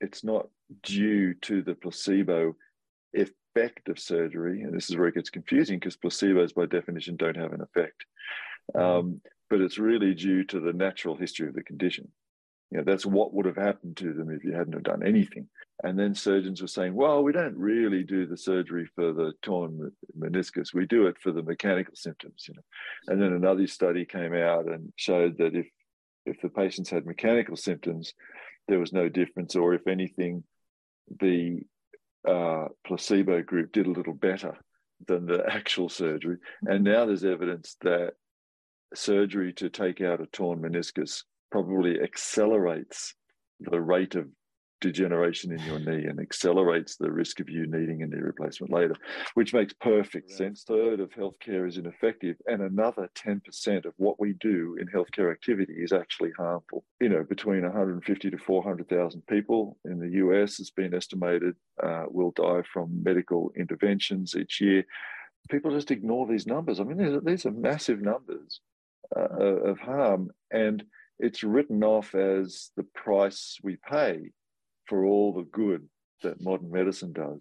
it's 0.00 0.22
not 0.22 0.48
due 0.82 1.34
to 1.34 1.62
the 1.62 1.74
placebo 1.74 2.54
effect 3.14 3.88
of 3.88 3.98
surgery, 3.98 4.62
and 4.62 4.74
this 4.74 4.90
is 4.90 4.96
where 4.96 5.08
it 5.08 5.14
gets 5.14 5.30
confusing 5.30 5.78
because 5.78 5.96
placebos 5.96 6.54
by 6.54 6.66
definition 6.66 7.16
don't 7.16 7.36
have 7.36 7.52
an 7.52 7.60
effect. 7.60 8.04
Mm-hmm. 8.74 8.80
Um, 8.80 9.20
but 9.50 9.60
it's 9.60 9.78
really 9.78 10.14
due 10.14 10.44
to 10.44 10.60
the 10.60 10.72
natural 10.72 11.16
history 11.16 11.48
of 11.48 11.54
the 11.54 11.62
condition. 11.62 12.08
You 12.70 12.78
know, 12.78 12.84
that's 12.84 13.06
what 13.06 13.32
would 13.32 13.46
have 13.46 13.56
happened 13.56 13.96
to 13.98 14.12
them 14.12 14.30
if 14.30 14.44
you 14.44 14.52
hadn't 14.52 14.74
have 14.74 14.82
done 14.82 15.02
anything. 15.02 15.48
And 15.82 15.98
then 15.98 16.14
surgeons 16.14 16.60
were 16.60 16.68
saying, 16.68 16.94
well, 16.94 17.22
we 17.22 17.32
don't 17.32 17.56
really 17.56 18.02
do 18.02 18.26
the 18.26 18.36
surgery 18.36 18.86
for 18.94 19.12
the 19.12 19.32
torn 19.42 19.90
meniscus. 20.18 20.74
We 20.74 20.86
do 20.86 21.06
it 21.06 21.16
for 21.18 21.32
the 21.32 21.42
mechanical 21.42 21.94
symptoms, 21.94 22.44
you 22.46 22.54
know. 22.54 22.62
And 23.06 23.22
then 23.22 23.32
another 23.32 23.66
study 23.66 24.04
came 24.04 24.34
out 24.34 24.66
and 24.66 24.92
showed 24.96 25.38
that 25.38 25.54
if 25.54 25.66
if 26.26 26.40
the 26.42 26.50
patients 26.50 26.90
had 26.90 27.06
mechanical 27.06 27.56
symptoms, 27.56 28.12
there 28.66 28.78
was 28.78 28.92
no 28.92 29.08
difference, 29.08 29.56
or 29.56 29.72
if 29.72 29.86
anything, 29.86 30.44
the 31.20 31.60
uh, 32.28 32.66
placebo 32.86 33.40
group 33.42 33.72
did 33.72 33.86
a 33.86 33.90
little 33.90 34.12
better 34.12 34.54
than 35.06 35.24
the 35.24 35.42
actual 35.48 35.88
surgery. 35.88 36.36
And 36.66 36.84
now 36.84 37.06
there's 37.06 37.24
evidence 37.24 37.76
that 37.80 38.12
surgery 38.94 39.52
to 39.54 39.70
take 39.70 40.02
out 40.02 40.20
a 40.20 40.26
torn 40.26 40.60
meniscus 40.60 41.22
probably 41.50 42.00
accelerates 42.00 43.14
the 43.60 43.80
rate 43.80 44.14
of 44.14 44.28
degeneration 44.80 45.52
in 45.52 45.58
your 45.64 45.78
knee 45.78 46.06
and 46.06 46.20
accelerates 46.20 46.96
the 46.96 47.10
risk 47.10 47.40
of 47.40 47.48
you 47.48 47.66
needing 47.66 48.02
a 48.02 48.06
knee 48.06 48.20
replacement 48.20 48.72
later, 48.72 48.94
which 49.34 49.54
makes 49.54 49.72
perfect 49.72 50.30
sense. 50.30 50.62
Third 50.62 51.00
of 51.00 51.10
healthcare 51.10 51.66
is 51.66 51.78
ineffective, 51.78 52.36
and 52.46 52.62
another 52.62 53.08
10% 53.14 53.84
of 53.84 53.94
what 53.96 54.20
we 54.20 54.34
do 54.34 54.76
in 54.80 54.86
healthcare 54.86 55.32
activity 55.32 55.74
is 55.74 55.92
actually 55.92 56.30
harmful. 56.36 56.84
You 57.00 57.08
know, 57.08 57.24
between 57.24 57.62
150 57.62 58.30
to 58.30 58.38
400,000 58.38 59.26
people 59.26 59.78
in 59.84 59.98
the 59.98 60.10
US, 60.24 60.60
it's 60.60 60.70
been 60.70 60.94
estimated, 60.94 61.56
uh, 61.82 62.04
will 62.08 62.32
die 62.32 62.62
from 62.72 63.02
medical 63.02 63.52
interventions 63.56 64.34
each 64.36 64.60
year. 64.60 64.84
People 65.50 65.72
just 65.72 65.90
ignore 65.90 66.26
these 66.26 66.46
numbers. 66.46 66.78
I 66.78 66.84
mean, 66.84 66.98
these 66.98 67.14
are, 67.14 67.20
these 67.20 67.46
are 67.46 67.50
massive 67.50 68.00
numbers 68.00 68.60
uh, 69.16 69.20
of 69.20 69.78
harm, 69.78 70.30
and 70.50 70.84
it's 71.18 71.42
written 71.42 71.82
off 71.82 72.14
as 72.14 72.70
the 72.76 72.84
price 72.94 73.58
we 73.62 73.76
pay 73.88 74.30
for 74.86 75.04
all 75.04 75.32
the 75.32 75.44
good 75.44 75.88
that 76.22 76.40
modern 76.40 76.70
medicine 76.70 77.12
does. 77.12 77.38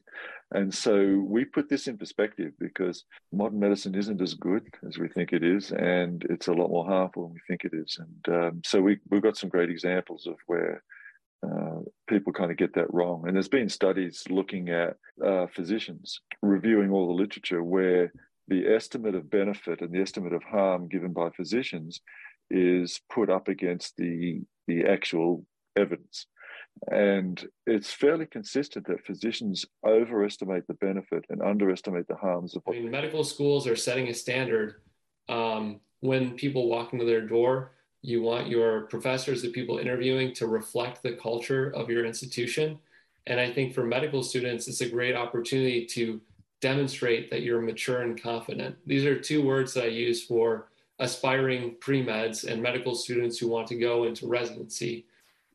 And 0.52 0.74
so 0.74 1.24
we 1.28 1.46
put 1.46 1.68
this 1.68 1.88
in 1.88 1.98
perspective 1.98 2.54
because 2.60 3.04
modern 3.34 3.60
medicine 3.60 3.96
isn't 3.96 4.22
as 4.22 4.34
good 4.34 4.68
as 4.88 4.98
we 4.98 5.08
think 5.08 5.34
it 5.34 5.44
is, 5.44 5.72
and 5.72 6.26
it's 6.30 6.48
a 6.48 6.54
lot 6.54 6.70
more 6.70 6.86
harmful 6.86 7.24
than 7.24 7.34
we 7.34 7.42
think 7.48 7.64
it 7.64 7.74
is. 7.74 8.00
And 8.00 8.36
um, 8.36 8.62
so 8.66 8.82
we, 8.82 9.00
we've 9.10 9.22
got 9.22 9.38
some 9.38 9.50
great 9.50 9.70
examples 9.70 10.28
of 10.28 10.36
where 10.46 10.84
uh, 11.44 11.80
people 12.08 12.34
kind 12.34 12.52
of 12.52 12.58
get 12.58 12.74
that 12.76 12.94
wrong. 12.94 13.24
And 13.26 13.36
there's 13.36 13.50
been 13.50 13.70
studies 13.70 14.24
looking 14.30 14.70
at 14.70 14.96
uh, 15.24 15.48
physicians 15.48 16.22
reviewing 16.42 16.92
all 16.92 17.08
the 17.08 17.14
literature 17.14 17.64
where 17.64 18.12
the 18.48 18.68
estimate 18.68 19.16
of 19.16 19.30
benefit 19.30 19.82
and 19.82 19.92
the 19.92 20.02
estimate 20.02 20.34
of 20.34 20.44
harm 20.44 20.88
given 20.88 21.12
by 21.12 21.30
physicians 21.32 22.02
is 22.50 23.00
put 23.12 23.30
up 23.30 23.48
against 23.48 23.96
the 23.98 24.42
the 24.68 24.86
actual 24.86 25.46
evidence. 25.76 26.28
And 26.92 27.44
it's 27.66 27.92
fairly 27.92 28.26
consistent 28.28 28.86
that 28.88 29.06
physicians 29.06 29.66
overestimate 29.86 30.68
the 30.68 30.76
benefit 30.76 31.26
and 31.30 31.42
underestimate 31.42 32.08
the 32.08 32.16
harms 32.16 32.56
of. 32.56 32.64
I 32.68 32.72
mean, 32.72 32.92
medical 32.92 33.24
schools 33.24 33.66
are 33.66 33.76
setting 33.76 34.10
a 34.10 34.14
standard. 34.14 34.76
Um, 35.28 35.80
when 36.02 36.36
people 36.36 36.70
walk 36.70 36.94
into 36.94 37.06
their 37.06 37.26
door, 37.26 37.72
you 38.02 38.22
want 38.22 38.48
your 38.48 38.82
professors, 38.82 39.42
the 39.42 39.50
people 39.50 39.80
interviewing, 39.80 40.34
to 40.36 40.48
reflect 40.48 41.02
the 41.02 41.14
culture 41.14 41.72
of 41.72 41.90
your 41.90 42.06
institution. 42.06 42.78
And 43.26 43.40
I 43.40 43.52
think 43.52 43.74
for 43.74 43.84
medical 43.84 44.22
students, 44.22 44.68
it's 44.68 44.82
a 44.82 44.90
great 44.90 45.16
opportunity 45.16 45.86
to 45.88 46.22
demonstrate 46.62 47.30
that 47.32 47.42
you're 47.42 47.62
mature 47.62 48.02
and 48.02 48.22
confident. 48.22 48.76
These 48.86 49.06
are 49.06 49.20
two 49.20 49.44
words 49.44 49.74
that 49.74 49.86
I 49.86 49.88
use 49.88 50.24
for 50.24 50.70
aspiring 51.00 51.76
pre 51.80 52.04
meds 52.04 52.44
and 52.44 52.62
medical 52.62 52.96
students 52.96 53.38
who 53.38 53.48
want 53.48 53.68
to 53.68 53.76
go 53.76 54.06
into 54.06 54.28
residency 54.28 55.06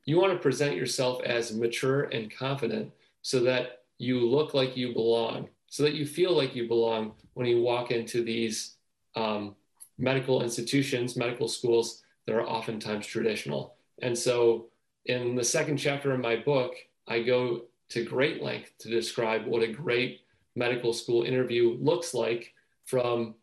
you 0.04 0.18
want 0.18 0.32
to 0.32 0.38
present 0.38 0.76
yourself 0.76 1.22
as 1.22 1.54
mature 1.54 2.04
and 2.04 2.34
confident 2.34 2.90
so 3.22 3.40
that 3.40 3.82
you 3.98 4.28
look 4.28 4.52
like 4.52 4.76
you 4.76 4.92
belong, 4.92 5.48
so 5.68 5.84
that 5.84 5.94
you 5.94 6.06
feel 6.06 6.36
like 6.36 6.56
you 6.56 6.66
belong 6.66 7.12
when 7.34 7.46
you 7.46 7.62
walk 7.62 7.90
into 7.90 8.22
these 8.24 8.76
um, 9.14 9.54
medical 9.98 10.42
institutions, 10.42 11.16
medical 11.16 11.46
schools 11.46 12.02
that 12.26 12.34
are 12.34 12.46
oftentimes 12.46 13.06
traditional. 13.06 13.74
And 14.00 14.16
so, 14.16 14.66
in 15.06 15.34
the 15.34 15.44
second 15.44 15.76
chapter 15.76 16.12
of 16.12 16.20
my 16.20 16.36
book, 16.36 16.74
I 17.08 17.22
go 17.22 17.62
to 17.90 18.04
great 18.04 18.42
length 18.42 18.72
to 18.78 18.88
describe 18.88 19.46
what 19.46 19.62
a 19.62 19.72
great 19.72 20.20
medical 20.54 20.92
school 20.92 21.22
interview 21.22 21.76
looks 21.80 22.14
like 22.14 22.54
from 22.84 23.34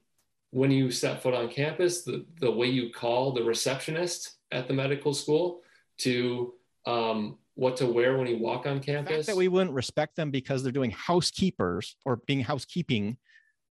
when 0.51 0.71
you 0.71 0.91
set 0.91 1.21
foot 1.21 1.33
on 1.33 1.49
campus, 1.49 2.03
the, 2.03 2.25
the 2.39 2.51
way 2.51 2.67
you 2.67 2.91
call 2.91 3.31
the 3.33 3.43
receptionist 3.43 4.37
at 4.51 4.67
the 4.67 4.73
medical 4.73 5.13
school, 5.13 5.61
to 5.99 6.53
um, 6.85 7.37
what 7.55 7.77
to 7.77 7.85
wear 7.85 8.17
when 8.17 8.27
you 8.27 8.37
walk 8.37 8.65
on 8.65 8.79
campus. 8.79 9.25
that 9.27 9.35
we 9.35 9.47
wouldn't 9.47 9.75
respect 9.75 10.15
them 10.15 10.31
because 10.31 10.63
they're 10.63 10.71
doing 10.71 10.91
housekeepers 10.91 11.97
or 12.05 12.21
being 12.25 12.41
housekeeping 12.41 13.17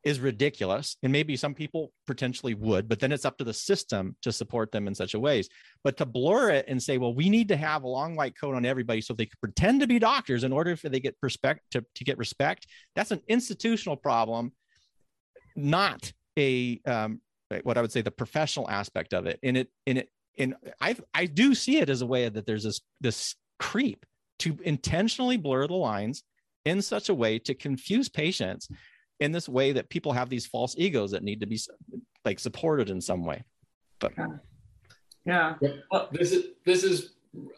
is 0.05 0.19
ridiculous. 0.19 0.97
And 1.03 1.13
maybe 1.13 1.37
some 1.37 1.55
people 1.55 1.93
potentially 2.07 2.55
would, 2.55 2.89
but 2.89 3.01
then 3.01 3.13
it's 3.13 3.25
up 3.25 3.39
to 3.39 3.45
the 3.45 3.53
system 3.53 4.17
to 4.23 4.33
support 4.33 4.73
them 4.73 4.87
in 4.87 4.95
such 4.95 5.15
a 5.15 5.19
ways. 5.19 5.49
But 5.85 5.97
to 5.99 6.07
blur 6.07 6.51
it 6.51 6.67
and 6.69 6.83
say, 6.83 6.99
well, 6.99 7.15
we 7.15 7.29
need 7.29 7.49
to 7.49 7.57
have 7.57 7.83
a 7.83 7.89
long 7.89 8.17
white 8.17 8.39
coat 8.39 8.55
on 8.55 8.65
everybody 8.65 9.01
so 9.01 9.15
they 9.15 9.27
can 9.27 9.39
pretend 9.41 9.81
to 9.81 9.87
be 9.87 9.99
doctors 9.99 10.45
in 10.45 10.53
order 10.53 10.77
for 10.77 10.89
they 10.89 11.01
get 11.01 11.17
respect 11.23 11.63
to, 11.73 11.85
to 11.95 12.05
get 12.05 12.19
respect, 12.19 12.67
that's 12.97 13.11
an 13.11 13.23
institutional 13.29 13.97
problem, 13.97 14.53
not 15.55 16.13
a 16.39 16.81
um, 16.87 17.21
what 17.63 17.77
I 17.77 17.83
would 17.83 17.93
say 17.93 18.03
the 18.03 18.11
professional 18.11 18.69
aspect 18.71 19.13
of 19.13 19.27
it. 19.27 19.39
And 19.43 19.57
it 19.57 19.69
and 19.87 19.99
it 19.99 20.09
and 20.39 20.55
I 20.81 20.97
I 21.15 21.27
do 21.27 21.55
see 21.55 21.79
it 21.79 21.91
as 21.91 22.03
a 22.03 22.07
way 22.07 22.29
that 22.29 22.47
there's 22.47 22.65
this 22.65 22.81
this 23.01 23.35
creep 23.59 24.07
to 24.41 24.59
intentionally 24.65 25.37
blur 25.37 25.67
the 25.67 25.75
lines 25.75 26.25
in 26.65 26.83
such 26.83 27.09
a 27.09 27.15
way 27.15 27.39
to 27.41 27.55
confuse 27.55 28.09
patients 28.09 28.69
in 29.21 29.33
this 29.33 29.49
way 29.49 29.73
that 29.73 29.89
people 29.89 30.13
have 30.13 30.29
these 30.29 30.47
false 30.47 30.75
egos 30.79 31.11
that 31.13 31.23
need 31.23 31.41
to 31.41 31.47
be 31.47 31.59
like 32.25 32.41
supported 32.41 32.91
in 32.91 33.01
some 33.01 33.25
way. 33.25 33.43
But 34.01 34.13
yeah, 35.25 35.55
well, 35.91 36.09
this 36.11 36.33
is 36.33 36.47
this 36.65 36.83
is 36.83 37.13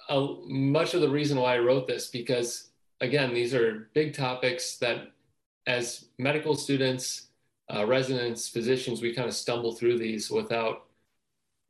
a, 0.09 0.27
much 0.47 0.95
of 0.95 1.01
the 1.01 1.09
reason 1.09 1.39
why 1.39 1.55
I 1.55 1.59
wrote 1.59 1.87
this 1.87 2.09
because 2.09 2.71
again, 3.01 3.33
these 3.35 3.55
are 3.55 3.89
big 3.95 4.15
topics 4.15 4.77
that 4.79 5.13
as 5.67 6.07
medical 6.19 6.55
students, 6.55 7.29
uh, 7.73 7.87
residents, 7.87 8.49
physicians, 8.49 9.01
we 9.01 9.15
kind 9.15 9.29
of 9.29 9.35
stumble 9.35 9.75
through 9.75 9.99
these 9.99 10.31
without 10.31 10.87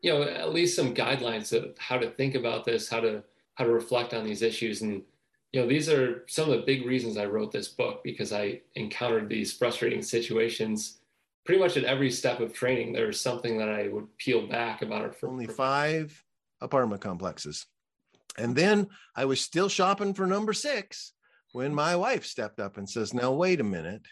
you 0.00 0.12
know 0.12 0.22
at 0.22 0.52
least 0.52 0.76
some 0.76 0.94
guidelines 0.94 1.52
of 1.52 1.76
how 1.78 1.96
to 1.96 2.10
think 2.10 2.34
about 2.34 2.64
this 2.64 2.88
how 2.88 3.00
to 3.00 3.22
how 3.54 3.64
to 3.64 3.72
reflect 3.72 4.12
on 4.12 4.24
these 4.24 4.42
issues. 4.42 4.82
And 4.82 5.02
you 5.54 5.60
know 5.60 5.68
these 5.68 5.88
are 5.88 6.24
some 6.26 6.50
of 6.50 6.56
the 6.56 6.66
big 6.66 6.84
reasons 6.84 7.16
i 7.16 7.24
wrote 7.24 7.52
this 7.52 7.68
book 7.68 8.02
because 8.02 8.32
i 8.32 8.60
encountered 8.74 9.28
these 9.28 9.52
frustrating 9.52 10.02
situations 10.02 10.98
pretty 11.46 11.60
much 11.60 11.76
at 11.76 11.84
every 11.84 12.10
step 12.10 12.40
of 12.40 12.52
training. 12.52 12.92
There 12.92 13.06
was 13.06 13.20
something 13.20 13.56
that 13.58 13.68
i 13.68 13.86
would 13.86 14.16
peel 14.18 14.48
back 14.48 14.82
about 14.82 15.04
it 15.04 15.14
for 15.14 15.28
only 15.28 15.46
five 15.46 16.24
apartment 16.60 17.02
complexes. 17.02 17.66
And 18.36 18.56
then 18.56 18.88
i 19.14 19.24
was 19.24 19.40
still 19.40 19.68
shopping 19.68 20.12
for 20.12 20.26
number 20.26 20.52
six 20.52 21.12
when 21.52 21.72
my 21.72 21.94
wife 21.94 22.26
stepped 22.26 22.58
up 22.58 22.76
and 22.76 22.90
says 22.90 23.14
now 23.14 23.30
wait 23.30 23.60
a 23.60 23.64
minute 23.64 24.02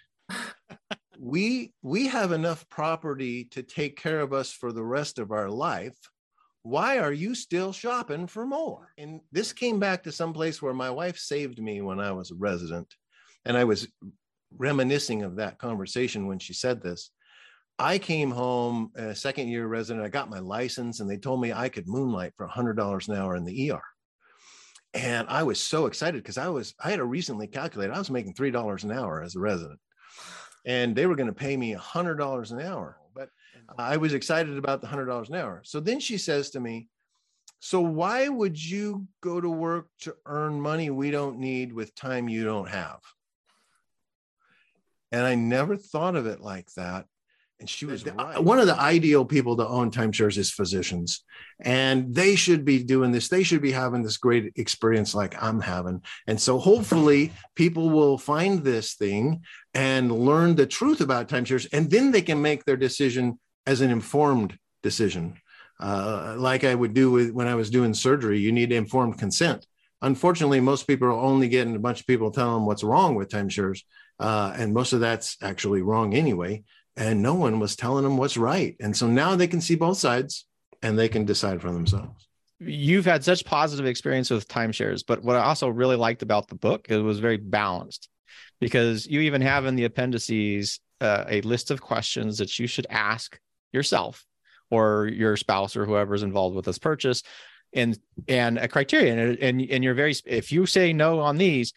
we 1.22 1.72
we 1.82 2.08
have 2.08 2.32
enough 2.32 2.68
property 2.68 3.44
to 3.44 3.62
take 3.62 3.96
care 3.96 4.18
of 4.18 4.32
us 4.32 4.50
for 4.50 4.72
the 4.72 4.82
rest 4.82 5.20
of 5.20 5.30
our 5.30 5.48
life. 5.48 5.96
Why 6.64 6.98
are 6.98 7.12
you 7.12 7.36
still 7.36 7.72
shopping 7.72 8.26
for 8.26 8.44
more? 8.44 8.88
And 8.98 9.20
this 9.30 9.52
came 9.52 9.78
back 9.78 10.02
to 10.02 10.12
some 10.12 10.32
place 10.32 10.60
where 10.60 10.74
my 10.74 10.90
wife 10.90 11.16
saved 11.16 11.62
me 11.62 11.80
when 11.80 12.00
i 12.00 12.10
was 12.10 12.32
a 12.32 12.34
resident. 12.34 12.92
And 13.44 13.56
i 13.56 13.62
was 13.62 13.86
reminiscing 14.58 15.22
of 15.22 15.36
that 15.36 15.58
conversation 15.58 16.26
when 16.26 16.40
she 16.40 16.54
said 16.54 16.82
this. 16.82 17.10
I 17.78 17.98
came 17.98 18.32
home 18.32 18.90
a 18.96 19.14
second 19.14 19.46
year 19.46 19.68
resident 19.68 20.04
i 20.04 20.08
got 20.08 20.28
my 20.28 20.40
license 20.40 20.98
and 20.98 21.08
they 21.08 21.18
told 21.18 21.40
me 21.40 21.52
i 21.52 21.68
could 21.68 21.86
moonlight 21.86 22.32
for 22.36 22.48
$100 22.48 23.08
an 23.08 23.14
hour 23.14 23.36
in 23.36 23.44
the 23.44 23.70
er 23.70 23.82
and 24.92 25.26
i 25.28 25.42
was 25.42 25.58
so 25.58 25.86
excited 25.86 26.22
because 26.22 26.36
i 26.36 26.48
was 26.48 26.74
i 26.84 26.90
had 26.90 27.00
a 27.00 27.04
recently 27.04 27.46
calculated 27.46 27.94
i 27.94 27.98
was 27.98 28.10
making 28.10 28.34
$3 28.34 28.84
an 28.84 28.92
hour 28.92 29.22
as 29.22 29.34
a 29.36 29.40
resident 29.40 29.80
and 30.64 30.94
they 30.94 31.06
were 31.06 31.16
going 31.16 31.28
to 31.28 31.32
pay 31.32 31.56
me 31.56 31.72
a 31.72 31.78
hundred 31.78 32.16
dollars 32.16 32.52
an 32.52 32.60
hour. 32.60 32.98
Oh, 33.00 33.10
but 33.14 33.30
I 33.78 33.96
was 33.96 34.14
excited 34.14 34.56
about 34.56 34.80
the 34.80 34.86
hundred 34.86 35.06
dollars 35.06 35.28
an 35.28 35.36
hour. 35.36 35.62
So 35.64 35.80
then 35.80 36.00
she 36.00 36.18
says 36.18 36.50
to 36.50 36.60
me, 36.60 36.88
"So 37.60 37.80
why 37.80 38.28
would 38.28 38.62
you 38.62 39.06
go 39.20 39.40
to 39.40 39.50
work 39.50 39.88
to 40.00 40.16
earn 40.26 40.60
money 40.60 40.90
we 40.90 41.10
don't 41.10 41.38
need 41.38 41.72
with 41.72 41.94
time 41.94 42.28
you 42.28 42.44
don't 42.44 42.68
have?" 42.68 43.00
And 45.10 45.26
I 45.26 45.34
never 45.34 45.76
thought 45.76 46.16
of 46.16 46.26
it 46.26 46.40
like 46.40 46.72
that. 46.74 47.06
And 47.62 47.70
she 47.70 47.86
was 47.86 48.04
right. 48.04 48.42
one 48.42 48.58
of 48.58 48.66
the 48.66 48.76
ideal 48.76 49.24
people 49.24 49.56
to 49.56 49.68
own 49.68 49.92
timeshares 49.92 50.36
is 50.36 50.50
physicians. 50.50 51.22
And 51.60 52.12
they 52.12 52.34
should 52.34 52.64
be 52.64 52.82
doing 52.82 53.12
this. 53.12 53.28
They 53.28 53.44
should 53.44 53.62
be 53.62 53.70
having 53.70 54.02
this 54.02 54.16
great 54.16 54.52
experience 54.56 55.14
like 55.14 55.40
I'm 55.40 55.60
having. 55.60 56.02
And 56.26 56.40
so 56.40 56.58
hopefully 56.58 57.32
people 57.54 57.88
will 57.88 58.18
find 58.18 58.64
this 58.64 58.94
thing 58.94 59.42
and 59.74 60.10
learn 60.10 60.56
the 60.56 60.66
truth 60.66 61.00
about 61.00 61.28
timeshares. 61.28 61.68
And 61.72 61.88
then 61.88 62.10
they 62.10 62.22
can 62.22 62.42
make 62.42 62.64
their 62.64 62.76
decision 62.76 63.38
as 63.64 63.80
an 63.80 63.90
informed 63.92 64.58
decision. 64.82 65.36
Uh, 65.78 66.34
like 66.36 66.64
I 66.64 66.74
would 66.74 66.94
do 66.94 67.12
with 67.12 67.30
when 67.30 67.46
I 67.46 67.54
was 67.54 67.70
doing 67.70 67.94
surgery, 67.94 68.40
you 68.40 68.50
need 68.50 68.72
informed 68.72 69.20
consent. 69.20 69.68
Unfortunately, 70.00 70.58
most 70.58 70.88
people 70.88 71.06
are 71.06 71.12
only 71.12 71.48
getting 71.48 71.76
a 71.76 71.78
bunch 71.78 72.00
of 72.00 72.08
people 72.08 72.32
telling 72.32 72.54
them 72.54 72.66
what's 72.66 72.82
wrong 72.82 73.14
with 73.14 73.28
timeshares. 73.28 73.82
Uh, 74.18 74.52
and 74.56 74.74
most 74.74 74.92
of 74.92 74.98
that's 74.98 75.36
actually 75.42 75.80
wrong 75.80 76.12
anyway 76.12 76.64
and 76.96 77.22
no 77.22 77.34
one 77.34 77.58
was 77.58 77.76
telling 77.76 78.04
them 78.04 78.16
what's 78.16 78.36
right. 78.36 78.76
And 78.80 78.96
so 78.96 79.06
now 79.06 79.34
they 79.36 79.46
can 79.46 79.60
see 79.60 79.74
both 79.74 79.98
sides 79.98 80.46
and 80.82 80.98
they 80.98 81.08
can 81.08 81.24
decide 81.24 81.60
for 81.60 81.72
themselves. 81.72 82.28
You've 82.60 83.04
had 83.04 83.24
such 83.24 83.44
positive 83.44 83.86
experience 83.86 84.30
with 84.30 84.48
timeshares, 84.48 85.02
but 85.06 85.22
what 85.22 85.36
I 85.36 85.42
also 85.42 85.68
really 85.68 85.96
liked 85.96 86.22
about 86.22 86.48
the 86.48 86.54
book 86.54 86.86
it 86.88 86.98
was 86.98 87.18
very 87.18 87.36
balanced 87.36 88.08
because 88.60 89.06
you 89.06 89.20
even 89.20 89.40
have 89.40 89.66
in 89.66 89.74
the 89.74 89.84
appendices 89.84 90.78
uh, 91.00 91.24
a 91.28 91.40
list 91.40 91.70
of 91.70 91.80
questions 91.80 92.38
that 92.38 92.58
you 92.58 92.68
should 92.68 92.86
ask 92.88 93.38
yourself 93.72 94.24
or 94.70 95.08
your 95.08 95.36
spouse 95.36 95.76
or 95.76 95.84
whoever's 95.84 96.22
involved 96.22 96.54
with 96.54 96.64
this 96.64 96.78
purchase 96.78 97.22
and 97.72 97.98
and 98.28 98.58
a 98.58 98.68
criterion 98.68 99.18
and 99.18 99.38
and, 99.38 99.60
and 99.70 99.82
you're 99.82 99.94
very 99.94 100.14
if 100.26 100.52
you 100.52 100.66
say 100.66 100.92
no 100.92 101.20
on 101.20 101.38
these 101.38 101.72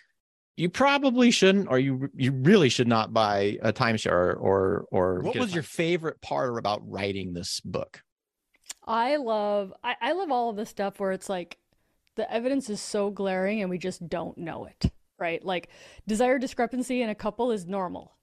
you 0.58 0.70
probably 0.70 1.32
shouldn't 1.32 1.68
or 1.70 1.80
you 1.80 2.10
you 2.16 2.32
really 2.32 2.70
should 2.70 2.88
not 2.88 3.14
buy 3.14 3.58
a 3.62 3.74
timeshare 3.74 4.12
or 4.12 4.38
or, 4.40 4.86
or 4.92 5.20
what 5.22 5.36
was 5.36 5.54
your 5.54 5.64
favorite 5.64 6.22
part 6.22 6.58
about 6.58 6.82
writing 6.90 7.34
this 7.34 7.60
book? 7.62 8.02
I 8.86 9.18
love 9.18 9.74
I, 9.84 9.96
I 10.02 10.12
love 10.14 10.32
all 10.32 10.50
of 10.50 10.56
the 10.56 10.66
stuff 10.66 11.00
where 11.00 11.12
it's 11.12 11.30
like 11.30 11.58
the 12.16 12.32
evidence 12.32 12.70
is 12.70 12.80
so 12.80 13.10
glaring 13.10 13.62
and 13.62 13.70
we 13.70 13.78
just 13.78 14.08
don't 14.08 14.38
know 14.38 14.66
it 14.66 14.92
right? 15.18 15.44
Like 15.44 15.70
desire 16.08 16.40
discrepancy 16.40 17.02
in 17.02 17.10
a 17.10 17.16
couple 17.16 17.52
is 17.52 17.66
normal 17.66 18.16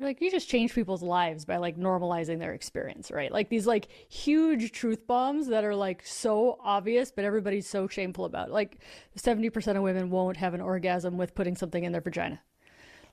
like 0.00 0.20
you 0.20 0.30
just 0.30 0.48
change 0.48 0.74
people's 0.74 1.02
lives 1.02 1.44
by 1.44 1.56
like 1.56 1.76
normalizing 1.76 2.38
their 2.38 2.52
experience 2.52 3.10
right? 3.10 3.30
Like 3.30 3.48
these 3.48 3.66
like 3.66 3.88
huge 4.08 4.72
truth 4.72 5.06
bombs 5.06 5.46
that 5.48 5.64
are 5.64 5.74
like 5.74 6.04
so 6.04 6.58
obvious 6.62 7.12
but 7.12 7.24
everybody's 7.24 7.68
so 7.68 7.86
shameful 7.86 8.24
about. 8.24 8.48
It. 8.48 8.52
like 8.52 8.78
70% 9.16 9.76
of 9.76 9.82
women 9.82 10.10
won't 10.10 10.36
have 10.36 10.54
an 10.54 10.60
orgasm 10.60 11.16
with 11.16 11.34
putting 11.34 11.56
something 11.56 11.84
in 11.84 11.92
their 11.92 12.00
vagina. 12.00 12.40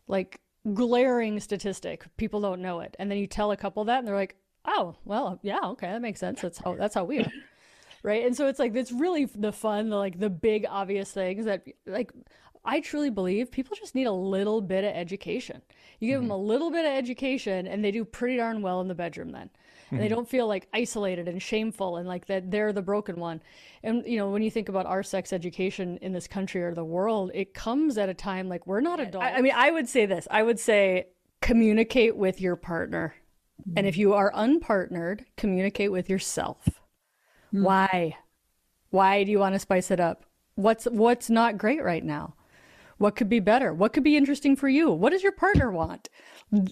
Like 0.07 0.41
glaring 0.73 1.39
statistic. 1.39 2.05
People 2.17 2.41
don't 2.41 2.61
know 2.61 2.79
it. 2.79 2.95
And 2.97 3.11
then 3.11 3.19
you 3.19 3.27
tell 3.27 3.51
a 3.51 3.57
couple 3.57 3.85
that 3.85 3.99
and 3.99 4.07
they're 4.07 4.15
like 4.15 4.35
oh 4.65 4.95
well 5.05 5.39
yeah 5.43 5.59
okay 5.63 5.87
that 5.87 6.01
makes 6.01 6.19
sense. 6.19 6.41
That's 6.41 6.57
how 6.57 6.75
that's 6.75 6.95
how 6.95 7.03
we 7.03 7.19
are. 7.19 7.31
Right? 8.03 8.25
And 8.25 8.35
so 8.35 8.47
it's 8.47 8.57
like 8.57 8.75
it's 8.75 8.91
really 8.91 9.25
the 9.25 9.51
fun 9.51 9.89
the 9.89 9.95
like 9.95 10.17
the 10.17 10.31
big 10.31 10.65
obvious 10.67 11.11
things 11.11 11.45
that 11.45 11.67
like 11.85 12.11
I 12.63 12.79
truly 12.79 13.09
believe 13.09 13.51
people 13.51 13.75
just 13.75 13.95
need 13.95 14.05
a 14.05 14.11
little 14.11 14.61
bit 14.61 14.83
of 14.83 14.95
education. 14.95 15.61
You 15.99 16.09
give 16.09 16.19
mm-hmm. 16.19 16.29
them 16.29 16.37
a 16.37 16.43
little 16.43 16.71
bit 16.71 16.85
of 16.85 16.91
education 16.91 17.67
and 17.67 17.83
they 17.83 17.91
do 17.91 18.05
pretty 18.05 18.37
darn 18.37 18.61
well 18.61 18.81
in 18.81 18.87
the 18.87 18.95
bedroom 18.95 19.31
then. 19.31 19.41
And 19.41 19.49
mm-hmm. 19.49 19.97
they 19.97 20.07
don't 20.07 20.29
feel 20.29 20.47
like 20.47 20.67
isolated 20.73 21.27
and 21.27 21.41
shameful 21.41 21.97
and 21.97 22.07
like 22.07 22.27
that 22.27 22.51
they're 22.51 22.71
the 22.71 22.81
broken 22.81 23.15
one. 23.15 23.41
And 23.83 24.03
you 24.05 24.17
know, 24.17 24.29
when 24.29 24.43
you 24.43 24.51
think 24.51 24.69
about 24.69 24.85
our 24.85 25.01
sex 25.01 25.33
education 25.33 25.97
in 26.01 26.13
this 26.13 26.27
country 26.27 26.61
or 26.61 26.75
the 26.75 26.85
world, 26.85 27.31
it 27.33 27.53
comes 27.53 27.97
at 27.97 28.09
a 28.09 28.13
time 28.13 28.47
like 28.47 28.67
we're 28.67 28.81
not 28.81 28.99
adults. 28.99 29.25
I, 29.25 29.37
I 29.37 29.41
mean, 29.41 29.53
I 29.55 29.71
would 29.71 29.89
say 29.89 30.05
this. 30.05 30.27
I 30.29 30.43
would 30.43 30.59
say 30.59 31.07
communicate 31.41 32.15
with 32.15 32.39
your 32.39 32.55
partner. 32.55 33.15
Mm-hmm. 33.61 33.77
And 33.77 33.87
if 33.87 33.97
you 33.97 34.13
are 34.13 34.31
unpartnered, 34.33 35.25
communicate 35.35 35.91
with 35.91 36.09
yourself. 36.09 36.81
Mm. 37.53 37.63
Why? 37.63 38.17
Why 38.91 39.23
do 39.23 39.31
you 39.31 39.39
want 39.39 39.55
to 39.55 39.59
spice 39.59 39.89
it 39.89 39.99
up? 39.99 40.25
What's 40.55 40.85
what's 40.85 41.29
not 41.29 41.57
great 41.57 41.83
right 41.83 42.03
now? 42.03 42.35
What 43.01 43.15
could 43.15 43.29
be 43.29 43.39
better? 43.39 43.73
What 43.73 43.93
could 43.93 44.03
be 44.03 44.15
interesting 44.15 44.55
for 44.55 44.69
you? 44.69 44.91
What 44.91 45.09
does 45.09 45.23
your 45.23 45.31
partner 45.31 45.71
want? 45.71 46.07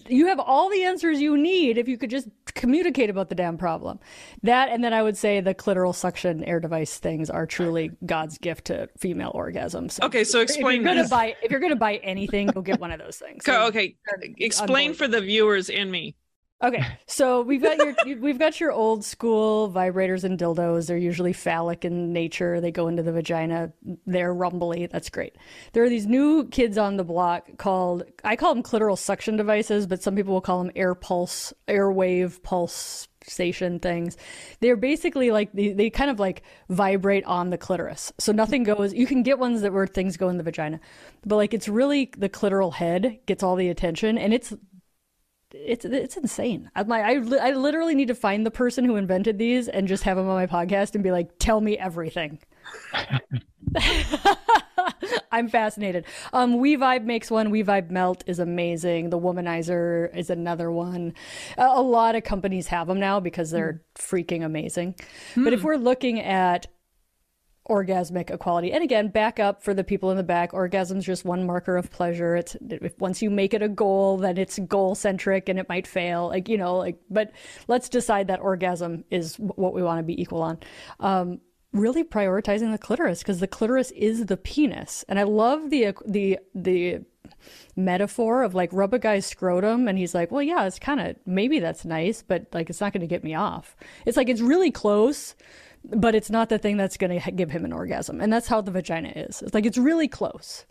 You 0.08 0.28
have 0.28 0.38
all 0.38 0.70
the 0.70 0.84
answers 0.84 1.20
you 1.20 1.36
need 1.36 1.76
if 1.76 1.88
you 1.88 1.98
could 1.98 2.08
just 2.08 2.28
communicate 2.54 3.10
about 3.10 3.30
the 3.30 3.34
damn 3.34 3.58
problem. 3.58 3.98
That, 4.44 4.68
and 4.68 4.84
then 4.84 4.92
I 4.92 5.02
would 5.02 5.16
say 5.16 5.40
the 5.40 5.56
clitoral 5.56 5.92
suction 5.92 6.44
air 6.44 6.60
device 6.60 6.98
things 6.98 7.30
are 7.30 7.46
truly 7.46 7.90
God's 8.06 8.38
gift 8.38 8.66
to 8.66 8.88
female 8.96 9.32
orgasms. 9.34 9.92
So 9.92 10.04
okay, 10.04 10.22
so 10.22 10.40
explain. 10.40 10.82
If 10.82 10.84
you're 10.84 10.94
gonna 10.94 11.08
buy, 11.08 11.34
if 11.42 11.50
you're 11.50 11.60
gonna 11.60 11.74
buy 11.74 11.96
anything, 11.96 12.46
go 12.46 12.62
get 12.62 12.78
one 12.78 12.92
of 12.92 13.00
those 13.00 13.16
things. 13.16 13.44
So 13.50 13.66
okay, 13.66 13.96
explain 14.38 14.94
for 14.94 15.08
the 15.08 15.20
viewers 15.20 15.68
and 15.68 15.90
me. 15.90 16.14
Okay, 16.62 16.84
so 17.06 17.40
we've 17.40 17.62
got 17.62 17.78
your 17.78 18.18
we've 18.18 18.38
got 18.38 18.60
your 18.60 18.70
old 18.70 19.02
school 19.02 19.72
vibrators 19.72 20.24
and 20.24 20.38
dildos. 20.38 20.88
They're 20.88 20.98
usually 20.98 21.32
phallic 21.32 21.86
in 21.86 22.12
nature. 22.12 22.60
They 22.60 22.70
go 22.70 22.86
into 22.86 23.02
the 23.02 23.12
vagina. 23.12 23.72
They're 24.04 24.34
rumbly. 24.34 24.86
That's 24.86 25.08
great. 25.08 25.36
There 25.72 25.82
are 25.84 25.88
these 25.88 26.06
new 26.06 26.48
kids 26.48 26.76
on 26.76 26.98
the 26.98 27.04
block 27.04 27.56
called 27.56 28.04
I 28.24 28.36
call 28.36 28.52
them 28.54 28.62
clitoral 28.62 28.98
suction 28.98 29.36
devices, 29.36 29.86
but 29.86 30.02
some 30.02 30.14
people 30.14 30.34
will 30.34 30.42
call 30.42 30.62
them 30.62 30.70
air 30.76 30.94
pulse, 30.94 31.54
airwave 31.66 32.42
pulsation 32.42 33.78
things. 33.80 34.18
They're 34.60 34.76
basically 34.76 35.30
like 35.30 35.54
they, 35.54 35.72
they 35.72 35.88
kind 35.88 36.10
of 36.10 36.20
like 36.20 36.42
vibrate 36.68 37.24
on 37.24 37.48
the 37.48 37.56
clitoris. 37.56 38.12
So 38.18 38.32
nothing 38.32 38.64
goes. 38.64 38.92
You 38.92 39.06
can 39.06 39.22
get 39.22 39.38
ones 39.38 39.62
that 39.62 39.72
where 39.72 39.86
things 39.86 40.18
go 40.18 40.28
in 40.28 40.36
the 40.36 40.42
vagina, 40.42 40.78
but 41.24 41.36
like 41.36 41.54
it's 41.54 41.68
really 41.68 42.12
the 42.18 42.28
clitoral 42.28 42.74
head 42.74 43.18
gets 43.24 43.42
all 43.42 43.56
the 43.56 43.70
attention, 43.70 44.18
and 44.18 44.34
it's 44.34 44.52
it's 45.52 45.84
it's 45.84 46.16
insane. 46.16 46.70
I'm 46.74 46.88
like, 46.88 47.04
I, 47.04 47.14
I 47.48 47.52
literally 47.52 47.94
need 47.94 48.08
to 48.08 48.14
find 48.14 48.46
the 48.46 48.50
person 48.50 48.84
who 48.84 48.96
invented 48.96 49.38
these 49.38 49.68
and 49.68 49.88
just 49.88 50.02
have 50.04 50.16
them 50.16 50.28
on 50.28 50.34
my 50.34 50.46
podcast 50.46 50.94
and 50.94 51.04
be 51.04 51.10
like, 51.10 51.30
tell 51.38 51.60
me 51.60 51.76
everything. 51.78 52.38
I'm 55.32 55.48
fascinated. 55.48 56.06
Um, 56.32 56.58
We 56.58 56.76
Vibe 56.76 57.04
makes 57.04 57.30
one. 57.30 57.50
We 57.50 57.62
Vibe 57.62 57.90
Melt 57.90 58.24
is 58.26 58.38
amazing. 58.38 59.10
The 59.10 59.18
Womanizer 59.18 60.14
is 60.16 60.30
another 60.30 60.70
one. 60.70 61.14
A, 61.56 61.66
a 61.66 61.82
lot 61.82 62.14
of 62.14 62.24
companies 62.24 62.66
have 62.68 62.86
them 62.88 62.98
now 62.98 63.20
because 63.20 63.50
they're 63.50 63.82
mm. 63.96 64.00
freaking 64.00 64.44
amazing. 64.44 64.94
Mm. 65.34 65.44
But 65.44 65.52
if 65.52 65.60
hmm. 65.60 65.66
we're 65.66 65.76
looking 65.76 66.20
at 66.20 66.66
orgasmic 67.68 68.30
equality. 68.30 68.72
And 68.72 68.82
again, 68.82 69.08
back 69.08 69.38
up 69.38 69.62
for 69.62 69.74
the 69.74 69.84
people 69.84 70.10
in 70.10 70.16
the 70.16 70.22
back. 70.22 70.52
Orgasm's 70.52 71.04
just 71.04 71.24
one 71.24 71.46
marker 71.46 71.76
of 71.76 71.90
pleasure. 71.90 72.36
It's 72.36 72.56
once 72.98 73.22
you 73.22 73.30
make 73.30 73.54
it 73.54 73.62
a 73.62 73.68
goal, 73.68 74.18
then 74.18 74.38
it's 74.38 74.58
goal 74.60 74.94
centric 74.94 75.48
and 75.48 75.58
it 75.58 75.68
might 75.68 75.86
fail. 75.86 76.28
Like 76.28 76.48
you 76.48 76.58
know, 76.58 76.76
like 76.76 76.98
but 77.10 77.32
let's 77.68 77.88
decide 77.88 78.28
that 78.28 78.40
orgasm 78.40 79.04
is 79.10 79.36
what 79.36 79.74
we 79.74 79.82
want 79.82 79.98
to 79.98 80.02
be 80.02 80.20
equal 80.20 80.42
on. 80.42 80.58
Um, 80.98 81.40
really 81.72 82.02
prioritizing 82.02 82.72
the 82.72 82.78
clitoris 82.78 83.20
because 83.20 83.40
the 83.40 83.46
clitoris 83.46 83.90
is 83.92 84.26
the 84.26 84.36
penis, 84.36 85.04
and 85.08 85.18
I 85.18 85.24
love 85.24 85.70
the 85.70 85.94
the 86.06 86.38
the 86.54 87.04
metaphor 87.76 88.42
of 88.42 88.54
like 88.54 88.70
rub 88.72 88.92
a 88.92 88.98
guy's 88.98 89.24
scrotum 89.24 89.88
and 89.88 89.96
he's 89.96 90.14
like 90.14 90.30
well 90.30 90.42
yeah 90.42 90.64
it's 90.66 90.78
kind 90.78 91.00
of 91.00 91.16
maybe 91.24 91.58
that's 91.58 91.84
nice 91.84 92.22
but 92.22 92.46
like 92.52 92.68
it's 92.68 92.80
not 92.80 92.92
going 92.92 93.00
to 93.00 93.06
get 93.06 93.24
me 93.24 93.34
off 93.34 93.76
it's 94.04 94.16
like 94.16 94.28
it's 94.28 94.40
really 94.40 94.70
close 94.70 95.34
but 95.84 96.14
it's 96.14 96.30
not 96.30 96.48
the 96.48 96.58
thing 96.58 96.76
that's 96.76 96.96
going 96.96 97.18
to 97.18 97.30
give 97.30 97.50
him 97.50 97.64
an 97.64 97.72
orgasm. 97.72 98.20
And 98.20 98.32
that's 98.32 98.46
how 98.46 98.60
the 98.60 98.70
vagina 98.70 99.12
is. 99.14 99.42
It's 99.42 99.54
like 99.54 99.66
it's 99.66 99.78
really 99.78 100.08
close, 100.08 100.66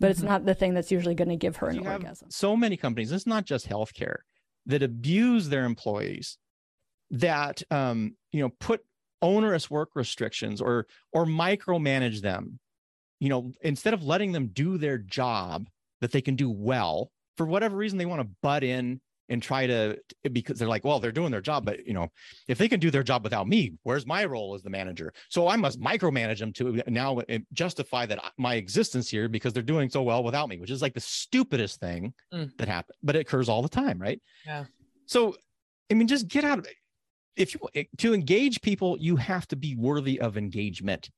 but 0.00 0.10
it's 0.10 0.20
mm-hmm. 0.20 0.28
not 0.28 0.46
the 0.46 0.54
thing 0.54 0.74
that's 0.74 0.90
usually 0.90 1.14
going 1.14 1.28
to 1.28 1.36
give 1.36 1.56
her 1.56 1.68
an 1.68 1.86
orgasm. 1.86 2.30
So 2.30 2.56
many 2.56 2.76
companies, 2.76 3.12
it's 3.12 3.26
not 3.26 3.44
just 3.44 3.68
healthcare, 3.68 4.18
that 4.66 4.82
abuse 4.82 5.48
their 5.48 5.64
employees, 5.64 6.38
that 7.10 7.62
um, 7.70 8.16
you 8.32 8.40
know 8.40 8.50
put 8.60 8.80
onerous 9.22 9.70
work 9.70 9.90
restrictions 9.94 10.60
or 10.60 10.86
or 11.12 11.24
micromanage 11.24 12.20
them. 12.20 12.58
You 13.20 13.28
know, 13.28 13.52
instead 13.62 13.94
of 13.94 14.04
letting 14.04 14.32
them 14.32 14.48
do 14.48 14.78
their 14.78 14.98
job 14.98 15.66
that 16.00 16.12
they 16.12 16.20
can 16.20 16.36
do 16.36 16.50
well, 16.50 17.10
for 17.36 17.46
whatever 17.46 17.76
reason 17.76 17.98
they 17.98 18.06
want 18.06 18.22
to 18.22 18.28
butt 18.42 18.62
in 18.62 19.00
and 19.28 19.42
try 19.42 19.66
to 19.66 19.98
because 20.32 20.58
they're 20.58 20.68
like 20.68 20.84
well 20.84 21.00
they're 21.00 21.12
doing 21.12 21.30
their 21.30 21.40
job 21.40 21.64
but 21.64 21.86
you 21.86 21.92
know 21.92 22.08
if 22.46 22.58
they 22.58 22.68
can 22.68 22.80
do 22.80 22.90
their 22.90 23.02
job 23.02 23.22
without 23.22 23.46
me 23.46 23.72
where's 23.82 24.06
my 24.06 24.24
role 24.24 24.54
as 24.54 24.62
the 24.62 24.70
manager? 24.70 25.12
So 25.28 25.48
i 25.48 25.56
must 25.56 25.80
micromanage 25.80 26.38
them 26.38 26.52
to 26.54 26.82
now 26.86 27.20
justify 27.52 28.06
that 28.06 28.32
my 28.38 28.54
existence 28.54 29.08
here 29.08 29.28
because 29.28 29.52
they're 29.52 29.62
doing 29.62 29.90
so 29.90 30.02
well 30.02 30.22
without 30.24 30.48
me 30.48 30.58
which 30.58 30.70
is 30.70 30.82
like 30.82 30.94
the 30.94 31.00
stupidest 31.00 31.80
thing 31.80 32.12
mm. 32.32 32.50
that 32.58 32.68
happens 32.68 32.96
but 33.02 33.16
it 33.16 33.20
occurs 33.20 33.48
all 33.48 33.62
the 33.62 33.68
time 33.68 33.98
right? 33.98 34.20
Yeah. 34.46 34.64
So 35.06 35.36
i 35.90 35.94
mean 35.94 36.08
just 36.08 36.28
get 36.28 36.44
out 36.44 36.58
of 36.58 36.66
it 36.66 36.74
if 37.36 37.54
you 37.54 37.60
eh, 37.74 37.84
to 37.98 38.12
engage 38.12 38.60
people 38.60 38.96
you 38.98 39.16
have 39.16 39.46
to 39.48 39.56
be 39.56 39.74
worthy 39.76 40.20
of 40.20 40.36
engagement. 40.36 41.08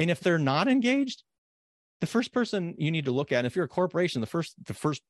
And 0.00 0.10
if 0.10 0.20
they're 0.20 0.38
not 0.38 0.68
engaged 0.68 1.22
the 2.00 2.06
first 2.06 2.32
person 2.32 2.74
you 2.78 2.90
need 2.90 3.04
to 3.06 3.12
look 3.12 3.32
at 3.32 3.44
if 3.44 3.56
you're 3.56 3.64
a 3.64 3.68
corporation 3.68 4.20
the 4.20 4.26
first 4.26 4.54
the 4.66 4.74
first 4.74 5.02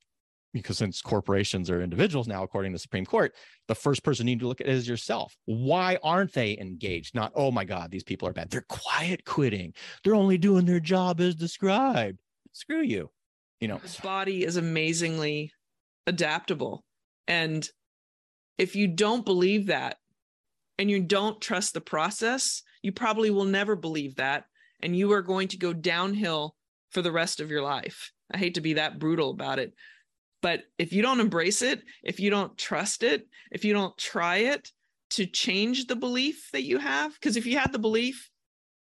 because 0.62 0.78
since 0.78 1.00
corporations 1.00 1.70
are 1.70 1.82
individuals 1.82 2.28
now, 2.28 2.42
according 2.42 2.72
to 2.72 2.76
the 2.76 2.80
Supreme 2.80 3.06
Court, 3.06 3.34
the 3.68 3.74
first 3.74 4.02
person 4.02 4.26
you 4.26 4.34
need 4.34 4.40
to 4.40 4.48
look 4.48 4.60
at 4.60 4.68
is 4.68 4.88
yourself. 4.88 5.36
Why 5.44 5.98
aren't 6.02 6.32
they 6.32 6.56
engaged? 6.58 7.14
Not, 7.14 7.32
oh 7.34 7.50
my 7.50 7.64
God, 7.64 7.90
these 7.90 8.04
people 8.04 8.28
are 8.28 8.32
bad. 8.32 8.50
They're 8.50 8.66
quiet 8.68 9.24
quitting. 9.24 9.74
They're 10.02 10.14
only 10.14 10.38
doing 10.38 10.66
their 10.66 10.80
job 10.80 11.20
as 11.20 11.34
described. 11.34 12.18
Screw 12.52 12.82
you. 12.82 13.10
You 13.60 13.68
know, 13.68 13.78
this 13.78 14.00
body 14.00 14.44
is 14.44 14.56
amazingly 14.56 15.52
adaptable. 16.06 16.84
And 17.26 17.68
if 18.58 18.76
you 18.76 18.86
don't 18.86 19.24
believe 19.24 19.66
that 19.66 19.96
and 20.78 20.90
you 20.90 21.00
don't 21.00 21.40
trust 21.40 21.74
the 21.74 21.80
process, 21.80 22.62
you 22.82 22.92
probably 22.92 23.30
will 23.30 23.44
never 23.44 23.76
believe 23.76 24.16
that. 24.16 24.44
And 24.80 24.94
you 24.94 25.12
are 25.12 25.22
going 25.22 25.48
to 25.48 25.58
go 25.58 25.72
downhill 25.72 26.54
for 26.90 27.02
the 27.02 27.12
rest 27.12 27.40
of 27.40 27.50
your 27.50 27.62
life. 27.62 28.12
I 28.32 28.38
hate 28.38 28.54
to 28.54 28.60
be 28.60 28.74
that 28.74 28.98
brutal 28.98 29.30
about 29.30 29.58
it, 29.58 29.74
but 30.42 30.62
if 30.78 30.92
you 30.92 31.02
don't 31.02 31.20
embrace 31.20 31.62
it, 31.62 31.82
if 32.02 32.20
you 32.20 32.30
don't 32.30 32.56
trust 32.56 33.02
it, 33.02 33.26
if 33.50 33.64
you 33.64 33.72
don't 33.72 33.96
try 33.96 34.36
it 34.38 34.70
to 35.10 35.26
change 35.26 35.86
the 35.86 35.96
belief 35.96 36.48
that 36.52 36.64
you 36.64 36.78
have, 36.78 37.12
because 37.14 37.36
if 37.36 37.46
you 37.46 37.58
had 37.58 37.72
the 37.72 37.78
belief, 37.78 38.28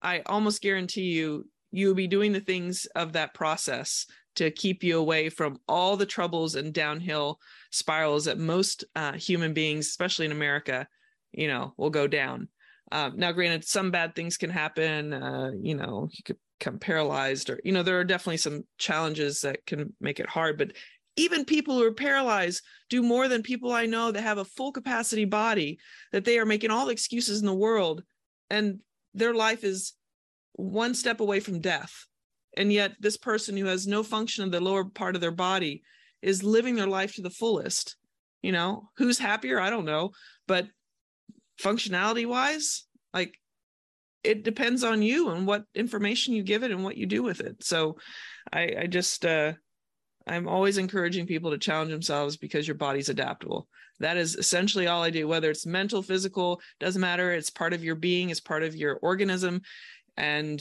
I 0.02 0.20
almost 0.26 0.62
guarantee 0.62 1.12
you, 1.12 1.48
you'll 1.70 1.94
be 1.94 2.06
doing 2.06 2.32
the 2.32 2.40
things 2.40 2.86
of 2.94 3.12
that 3.12 3.34
process 3.34 4.06
to 4.36 4.50
keep 4.50 4.84
you 4.84 4.98
away 4.98 5.28
from 5.28 5.58
all 5.66 5.96
the 5.96 6.06
troubles 6.06 6.54
and 6.54 6.72
downhill 6.72 7.40
spirals 7.70 8.26
that 8.26 8.38
most 8.38 8.84
uh, 8.94 9.12
human 9.12 9.52
beings, 9.52 9.86
especially 9.86 10.26
in 10.26 10.32
America, 10.32 10.86
you 11.32 11.48
know, 11.48 11.74
will 11.76 11.90
go 11.90 12.06
down. 12.06 12.48
Um, 12.92 13.14
now, 13.16 13.32
granted, 13.32 13.64
some 13.64 13.90
bad 13.90 14.14
things 14.14 14.36
can 14.36 14.50
happen. 14.50 15.12
Uh, 15.12 15.50
you 15.60 15.74
know, 15.74 16.08
you 16.12 16.22
could 16.24 16.36
become 16.58 16.78
paralyzed, 16.78 17.50
or 17.50 17.60
you 17.64 17.72
know, 17.72 17.82
there 17.82 17.98
are 17.98 18.04
definitely 18.04 18.36
some 18.36 18.62
challenges 18.78 19.40
that 19.40 19.64
can 19.66 19.92
make 20.00 20.20
it 20.20 20.28
hard. 20.28 20.56
But 20.56 20.72
even 21.16 21.44
people 21.44 21.76
who 21.76 21.84
are 21.84 21.92
paralyzed 21.92 22.62
do 22.90 23.02
more 23.02 23.26
than 23.28 23.42
people 23.42 23.72
I 23.72 23.86
know 23.86 24.12
that 24.12 24.22
have 24.22 24.38
a 24.38 24.44
full 24.44 24.72
capacity 24.72 25.24
body, 25.24 25.78
that 26.12 26.24
they 26.24 26.38
are 26.38 26.46
making 26.46 26.70
all 26.70 26.86
the 26.86 26.92
excuses 26.92 27.40
in 27.40 27.46
the 27.46 27.54
world 27.54 28.02
and 28.50 28.80
their 29.14 29.34
life 29.34 29.64
is 29.64 29.94
one 30.52 30.94
step 30.94 31.20
away 31.20 31.40
from 31.40 31.60
death. 31.60 31.92
And 32.56 32.72
yet, 32.72 32.92
this 33.00 33.16
person 33.16 33.56
who 33.56 33.66
has 33.66 33.86
no 33.86 34.02
function 34.02 34.44
of 34.44 34.50
the 34.50 34.60
lower 34.60 34.84
part 34.84 35.14
of 35.14 35.20
their 35.20 35.30
body 35.30 35.82
is 36.22 36.42
living 36.42 36.74
their 36.74 36.86
life 36.86 37.14
to 37.14 37.22
the 37.22 37.30
fullest. 37.30 37.96
You 38.42 38.52
know, 38.52 38.88
who's 38.96 39.18
happier? 39.18 39.60
I 39.60 39.70
don't 39.70 39.84
know. 39.84 40.12
But 40.46 40.66
functionality 41.60 42.26
wise, 42.26 42.84
like 43.12 43.38
it 44.22 44.42
depends 44.42 44.84
on 44.84 45.02
you 45.02 45.30
and 45.30 45.46
what 45.46 45.64
information 45.74 46.34
you 46.34 46.42
give 46.42 46.62
it 46.62 46.70
and 46.70 46.82
what 46.82 46.96
you 46.96 47.06
do 47.06 47.22
with 47.22 47.40
it. 47.40 47.62
So 47.62 47.96
I, 48.52 48.74
I 48.80 48.86
just, 48.86 49.24
uh, 49.24 49.52
I'm 50.26 50.48
always 50.48 50.78
encouraging 50.78 51.26
people 51.26 51.50
to 51.50 51.58
challenge 51.58 51.90
themselves 51.90 52.36
because 52.36 52.66
your 52.66 52.74
body's 52.74 53.08
adaptable. 53.08 53.68
That 54.00 54.16
is 54.16 54.34
essentially 54.34 54.88
all 54.88 55.02
I 55.02 55.10
do, 55.10 55.28
whether 55.28 55.50
it's 55.50 55.66
mental, 55.66 56.02
physical, 56.02 56.60
doesn't 56.80 57.00
matter. 57.00 57.32
It's 57.32 57.50
part 57.50 57.72
of 57.72 57.84
your 57.84 57.94
being, 57.94 58.30
it's 58.30 58.40
part 58.40 58.62
of 58.62 58.74
your 58.74 58.98
organism. 59.02 59.62
And 60.16 60.60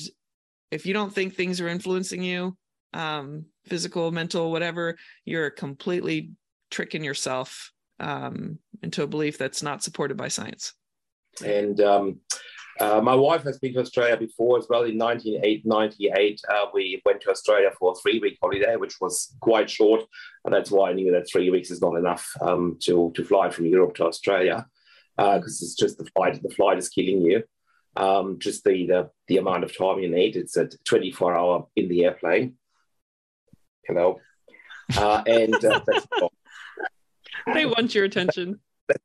if 0.72 0.86
you 0.86 0.94
don't 0.94 1.14
think 1.14 1.36
things 1.36 1.60
are 1.60 1.68
influencing 1.68 2.24
you, 2.24 2.56
um, 2.94 3.46
physical, 3.66 4.12
mental, 4.12 4.52
whatever, 4.52 4.98
you're 5.26 5.50
completely 5.50 6.32
tricking 6.72 7.04
yourself 7.04 7.72
um, 8.00 8.60
into 8.84 9.04
a 9.04 9.08
belief 9.08 9.38
that's 9.38 9.64
not 9.64 9.84
supported 9.84 10.16
by 10.16 10.28
science. 10.28 10.74
And 11.44 11.80
um, 11.82 12.20
uh, 12.80 13.00
my 13.02 13.16
wife 13.16 13.44
has 13.44 13.58
been 13.58 13.74
to 13.74 13.80
Australia 13.80 14.18
before 14.18 14.58
as 14.58 14.68
well. 14.70 14.84
In 14.84 14.98
1998, 14.98 16.42
uh, 16.50 16.66
we 16.74 17.02
went 17.06 17.22
to 17.22 17.32
Australia 17.32 17.72
for 17.80 17.92
a 17.92 17.96
three 17.96 18.20
week 18.20 18.38
holiday, 18.42 18.76
which 18.76 19.00
was 19.00 19.36
quite 19.40 19.70
short. 19.70 20.04
And 20.44 20.54
that's 20.54 20.72
why 20.72 20.90
I 20.90 20.94
knew 20.94 21.12
that 21.12 21.30
three 21.30 21.50
weeks 21.50 21.72
is 21.72 21.82
not 21.82 21.96
enough 21.96 22.30
um, 22.42 22.78
to, 22.82 23.12
to 23.16 23.24
fly 23.24 23.50
from 23.50 23.66
Europe 23.66 23.96
to 23.96 24.06
Australia 24.06 24.66
because 25.16 25.62
uh, 25.62 25.66
it's 25.66 25.76
just 25.76 25.98
the 25.98 26.06
flight. 26.06 26.42
The 26.42 26.50
flight 26.50 26.78
is 26.78 26.90
killing 26.90 27.22
you. 27.22 27.44
Um, 27.96 28.40
just 28.40 28.66
the, 28.66 28.86
the, 28.86 29.10
the 29.30 29.38
amount 29.38 29.64
of 29.64 29.76
time 29.76 30.00
you 30.00 30.10
need. 30.10 30.36
It's 30.36 30.58
a 30.58 30.68
24 30.84 31.34
hour 31.34 31.68
in 31.78 31.88
the 31.88 32.04
airplane. 32.04 32.56
Hello. 33.88 34.20
Uh, 34.98 35.24
and 35.26 35.64
uh, 35.64 35.80
they 37.54 37.66
want 37.66 37.96
your 37.96 38.06
attention. 38.06 38.60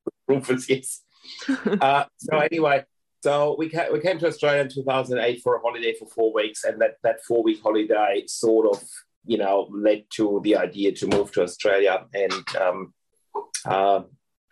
Yes. 0.68 1.02
Uh, 1.48 2.04
so 2.18 2.38
anyway, 2.38 2.85
so 3.22 3.54
we 3.59 3.68
came, 3.68 3.92
we 3.92 4.00
came 4.00 4.18
to 4.18 4.26
Australia 4.26 4.62
in 4.62 4.68
2008 4.68 5.42
for 5.42 5.56
a 5.56 5.61
holiday 5.61 5.94
for 5.98 6.06
four 6.06 6.33
weeks, 6.33 6.64
and 6.64 6.80
that, 6.80 6.96
that 7.02 7.22
four 7.24 7.42
week 7.42 7.61
holiday 7.62 8.24
sort 8.26 8.74
of, 8.74 8.83
you 9.24 9.38
know, 9.38 9.68
led 9.72 10.04
to 10.16 10.40
the 10.42 10.56
idea 10.56 10.92
to 10.92 11.06
move 11.06 11.30
to 11.33 11.42
Australia 11.42 12.06
and, 12.14 12.56
um, 12.56 12.94
uh, 13.66 14.02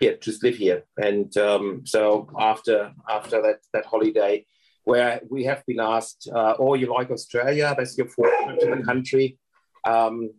yeah, 0.01 0.13
just 0.21 0.43
live 0.43 0.57
here. 0.57 0.85
And 0.97 1.37
um, 1.37 1.83
so 1.85 2.29
after 2.39 2.93
after 3.09 3.43
that 3.43 3.61
that 3.73 3.85
holiday, 3.85 4.47
where 4.85 5.21
we 5.29 5.45
have 5.45 5.65
been 5.67 5.81
asked, 5.81 6.29
uh, 6.33 6.55
"Oh, 6.59 6.75
you 6.75 6.93
like 6.93 7.11
Australia? 7.11 7.75
That's 7.77 7.99
your 7.99 8.09
fourth 8.09 8.61
to 8.61 8.77
the 8.77 8.83
country." 8.85 9.39
Um, 9.85 10.31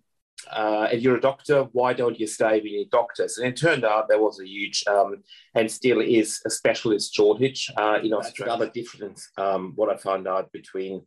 uh, 0.52 0.88
and 0.92 1.02
you're 1.02 1.18
a 1.18 1.22
doctor, 1.22 1.64
why 1.72 1.94
don't 1.94 2.20
you 2.20 2.28
stay 2.28 2.56
with 2.62 2.72
your 2.72 2.86
doctors? 2.92 3.38
And 3.38 3.48
it 3.48 3.58
turned 3.58 3.86
out 3.86 4.08
there 4.08 4.22
was 4.22 4.40
a 4.40 4.48
huge 4.48 4.84
um, 4.88 5.24
and 5.56 5.70
still 5.70 6.02
is 6.02 6.42
a 6.46 6.50
specialist 6.50 7.14
shortage 7.14 7.72
uh, 7.78 8.00
in 8.04 8.14
Australia. 8.14 8.54
Another 8.54 8.72
difference, 8.72 9.30
um, 9.38 9.74
what 9.76 9.90
I 9.90 9.98
found 9.98 10.28
out 10.28 10.52
between 10.52 11.02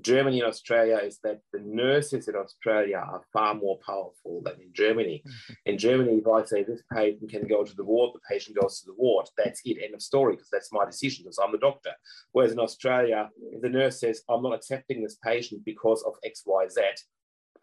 Germany 0.00 0.38
and 0.40 0.48
Australia 0.48 0.98
is 0.98 1.18
that 1.24 1.40
the 1.52 1.58
nurses 1.60 2.28
in 2.28 2.36
Australia 2.36 2.98
are 2.98 3.22
far 3.32 3.54
more 3.54 3.78
powerful 3.84 4.42
than 4.44 4.54
in 4.60 4.72
Germany. 4.72 5.22
Mm-hmm. 5.26 5.52
In 5.66 5.78
Germany, 5.78 6.12
if 6.18 6.28
I 6.28 6.44
say 6.44 6.62
this 6.62 6.82
patient 6.92 7.28
can 7.30 7.48
go 7.48 7.64
to 7.64 7.74
the 7.74 7.82
ward, 7.82 8.12
the 8.14 8.20
patient 8.30 8.56
goes 8.60 8.80
to 8.80 8.86
the 8.86 8.94
ward. 8.96 9.26
That's 9.36 9.60
it, 9.64 9.78
end 9.82 9.94
of 9.94 10.02
story, 10.02 10.34
because 10.34 10.50
that's 10.52 10.72
my 10.72 10.84
decision, 10.84 11.24
because 11.24 11.38
I'm 11.38 11.52
the 11.52 11.58
doctor. 11.58 11.90
Whereas 12.30 12.52
in 12.52 12.60
Australia, 12.60 13.28
if 13.52 13.60
the 13.60 13.68
nurse 13.68 13.98
says, 13.98 14.22
I'm 14.28 14.42
not 14.42 14.54
accepting 14.54 15.02
this 15.02 15.16
patient 15.16 15.64
because 15.64 16.04
of 16.04 16.14
X, 16.24 16.44
Y, 16.46 16.68
Z, 16.68 16.80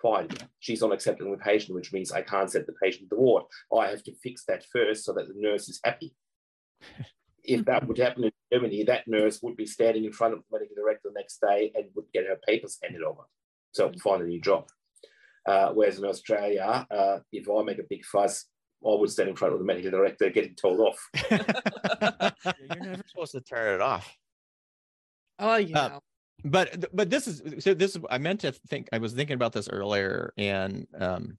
fine. 0.05 0.29
She's 0.59 0.81
not 0.81 0.93
accepting 0.93 1.31
the 1.31 1.37
patient, 1.37 1.75
which 1.75 1.91
means 1.91 2.11
I 2.11 2.21
can't 2.21 2.51
set 2.51 2.67
the 2.67 2.73
patient 2.81 3.09
to 3.09 3.15
the 3.15 3.21
ward. 3.21 3.43
I 3.75 3.87
have 3.87 4.03
to 4.03 4.15
fix 4.23 4.45
that 4.45 4.63
first 4.71 5.03
so 5.03 5.13
that 5.13 5.27
the 5.27 5.33
nurse 5.35 5.67
is 5.67 5.79
happy. 5.83 6.13
if 7.43 7.65
that 7.65 7.87
would 7.87 7.97
happen 7.97 8.25
in 8.25 8.31
Germany, 8.51 8.83
that 8.83 9.07
nurse 9.07 9.39
would 9.41 9.55
be 9.55 9.65
standing 9.65 10.05
in 10.05 10.11
front 10.11 10.33
of 10.33 10.39
the 10.39 10.57
medical 10.57 10.75
director 10.75 11.09
the 11.09 11.19
next 11.19 11.39
day 11.41 11.71
and 11.75 11.85
would 11.95 12.05
get 12.13 12.27
her 12.27 12.37
papers 12.47 12.77
handed 12.81 13.03
over. 13.03 13.21
So 13.71 13.91
find 14.03 14.21
a 14.21 14.25
new 14.25 14.41
job. 14.41 14.67
Uh, 15.47 15.69
whereas 15.73 15.99
in 15.99 16.05
Australia, 16.05 16.87
uh, 16.89 17.19
if 17.31 17.47
I 17.49 17.63
make 17.63 17.79
a 17.79 17.83
big 17.89 18.03
fuss, 18.05 18.45
I 18.85 18.95
would 18.95 19.09
stand 19.09 19.29
in 19.29 19.35
front 19.35 19.53
of 19.53 19.59
the 19.59 19.65
medical 19.65 19.91
director 19.91 20.29
getting 20.29 20.55
told 20.55 20.79
off. 20.79 21.09
You're 21.31 22.79
never 22.79 23.03
supposed 23.07 23.31
to 23.31 23.41
turn 23.41 23.75
it 23.75 23.81
off. 23.81 24.15
Oh, 25.39 25.55
yeah. 25.55 25.79
Uh, 25.79 25.99
but 26.43 26.85
but 26.93 27.09
this 27.09 27.27
is 27.27 27.63
so 27.63 27.73
this 27.73 27.95
is 27.95 28.01
I 28.09 28.17
meant 28.17 28.41
to 28.41 28.51
think 28.51 28.89
I 28.91 28.97
was 28.97 29.13
thinking 29.13 29.35
about 29.35 29.53
this 29.53 29.69
earlier 29.69 30.33
and 30.37 30.87
um 30.97 31.37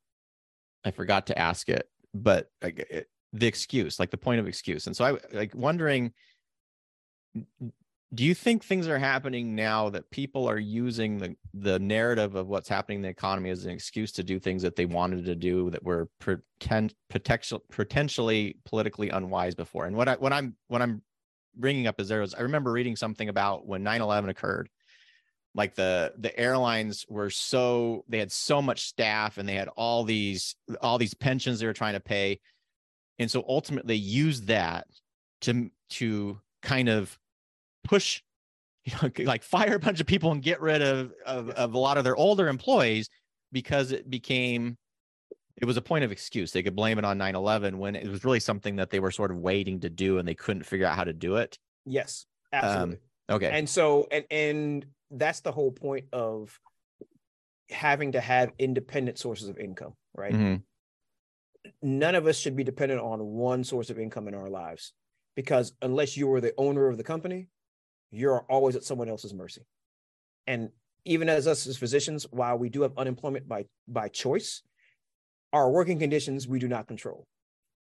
I 0.84 0.90
forgot 0.90 1.26
to 1.28 1.38
ask 1.38 1.68
it 1.68 1.88
but 2.14 2.50
like 2.62 2.86
it, 2.90 3.08
the 3.32 3.46
excuse 3.46 3.98
like 4.00 4.10
the 4.10 4.16
point 4.16 4.40
of 4.40 4.46
excuse. 4.46 4.86
And 4.86 4.96
so 4.96 5.04
I 5.04 5.36
like 5.36 5.54
wondering 5.54 6.12
do 8.14 8.24
you 8.24 8.34
think 8.34 8.64
things 8.64 8.86
are 8.86 8.98
happening 8.98 9.54
now 9.54 9.90
that 9.90 10.10
people 10.10 10.48
are 10.48 10.58
using 10.58 11.18
the 11.18 11.36
the 11.54 11.78
narrative 11.78 12.34
of 12.34 12.46
what's 12.46 12.68
happening 12.68 12.98
in 12.98 13.02
the 13.02 13.08
economy 13.08 13.50
as 13.50 13.64
an 13.64 13.72
excuse 13.72 14.12
to 14.12 14.22
do 14.22 14.38
things 14.38 14.62
that 14.62 14.76
they 14.76 14.86
wanted 14.86 15.24
to 15.24 15.34
do 15.34 15.70
that 15.70 15.82
were 15.82 16.08
pretend 16.20 16.94
potential 17.10 17.62
potentially 17.70 18.56
politically 18.64 19.10
unwise 19.10 19.54
before? 19.54 19.86
And 19.86 19.96
what 19.96 20.08
I 20.08 20.14
what 20.14 20.32
I'm 20.32 20.56
what 20.68 20.82
I'm 20.82 21.02
bringing 21.56 21.86
up 21.86 22.00
is 22.00 22.08
there 22.08 22.20
was 22.20 22.34
I 22.34 22.42
remember 22.42 22.70
reading 22.70 22.96
something 22.96 23.28
about 23.28 23.66
when 23.66 23.82
9/11 23.82 24.28
occurred 24.28 24.68
like 25.56 25.74
the 25.74 26.12
the 26.18 26.38
airlines 26.38 27.06
were 27.08 27.30
so 27.30 28.04
they 28.08 28.18
had 28.18 28.30
so 28.30 28.60
much 28.60 28.82
staff 28.82 29.38
and 29.38 29.48
they 29.48 29.54
had 29.54 29.68
all 29.68 30.04
these 30.04 30.54
all 30.82 30.98
these 30.98 31.14
pensions 31.14 31.58
they 31.58 31.66
were 31.66 31.72
trying 31.72 31.94
to 31.94 32.00
pay. 32.00 32.38
And 33.18 33.30
so 33.30 33.42
ultimately 33.48 33.94
they 33.94 34.00
used 34.00 34.46
that 34.48 34.86
to 35.40 35.70
to 35.90 36.38
kind 36.62 36.88
of 36.90 37.18
push 37.84 38.22
you 38.84 38.92
know 39.02 39.10
like 39.24 39.42
fire 39.42 39.76
a 39.76 39.78
bunch 39.78 40.00
of 40.00 40.06
people 40.06 40.30
and 40.30 40.42
get 40.42 40.60
rid 40.60 40.82
of, 40.82 41.12
of 41.24 41.48
of 41.50 41.74
a 41.74 41.78
lot 41.78 41.96
of 41.96 42.04
their 42.04 42.16
older 42.16 42.48
employees 42.48 43.08
because 43.50 43.92
it 43.92 44.10
became 44.10 44.76
it 45.56 45.64
was 45.64 45.78
a 45.78 45.82
point 45.82 46.04
of 46.04 46.12
excuse. 46.12 46.52
They 46.52 46.62
could 46.62 46.76
blame 46.76 46.98
it 46.98 47.04
on 47.06 47.18
9-11 47.18 47.76
when 47.76 47.96
it 47.96 48.06
was 48.08 48.26
really 48.26 48.40
something 48.40 48.76
that 48.76 48.90
they 48.90 49.00
were 49.00 49.10
sort 49.10 49.30
of 49.30 49.38
waiting 49.38 49.80
to 49.80 49.88
do 49.88 50.18
and 50.18 50.28
they 50.28 50.34
couldn't 50.34 50.64
figure 50.64 50.84
out 50.84 50.96
how 50.96 51.04
to 51.04 51.14
do 51.14 51.36
it. 51.36 51.58
Yes 51.86 52.26
absolutely. 52.52 52.94
um, 52.94 53.00
okay 53.30 53.50
and 53.52 53.68
so 53.68 54.06
and 54.10 54.24
and 54.30 54.86
that's 55.10 55.40
the 55.40 55.52
whole 55.52 55.70
point 55.70 56.06
of 56.12 56.58
having 57.70 58.12
to 58.12 58.20
have 58.20 58.52
independent 58.58 59.18
sources 59.18 59.48
of 59.48 59.58
income, 59.58 59.94
right? 60.14 60.32
Mm-hmm. 60.32 60.56
None 61.82 62.14
of 62.14 62.26
us 62.26 62.38
should 62.38 62.56
be 62.56 62.64
dependent 62.64 63.00
on 63.00 63.20
one 63.20 63.64
source 63.64 63.90
of 63.90 63.98
income 63.98 64.28
in 64.28 64.34
our 64.34 64.48
lives 64.48 64.92
because 65.34 65.72
unless 65.82 66.16
you 66.16 66.32
are 66.32 66.40
the 66.40 66.54
owner 66.56 66.88
of 66.88 66.96
the 66.96 67.04
company, 67.04 67.48
you're 68.10 68.40
always 68.48 68.76
at 68.76 68.84
someone 68.84 69.08
else's 69.08 69.34
mercy. 69.34 69.62
And 70.46 70.70
even 71.04 71.28
as 71.28 71.46
us 71.46 71.66
as 71.66 71.76
physicians, 71.76 72.26
while 72.30 72.56
we 72.56 72.68
do 72.68 72.82
have 72.82 72.92
unemployment 72.96 73.48
by 73.48 73.66
by 73.88 74.08
choice, 74.08 74.62
our 75.52 75.70
working 75.70 75.98
conditions 75.98 76.46
we 76.46 76.58
do 76.58 76.68
not 76.68 76.86
control. 76.86 77.26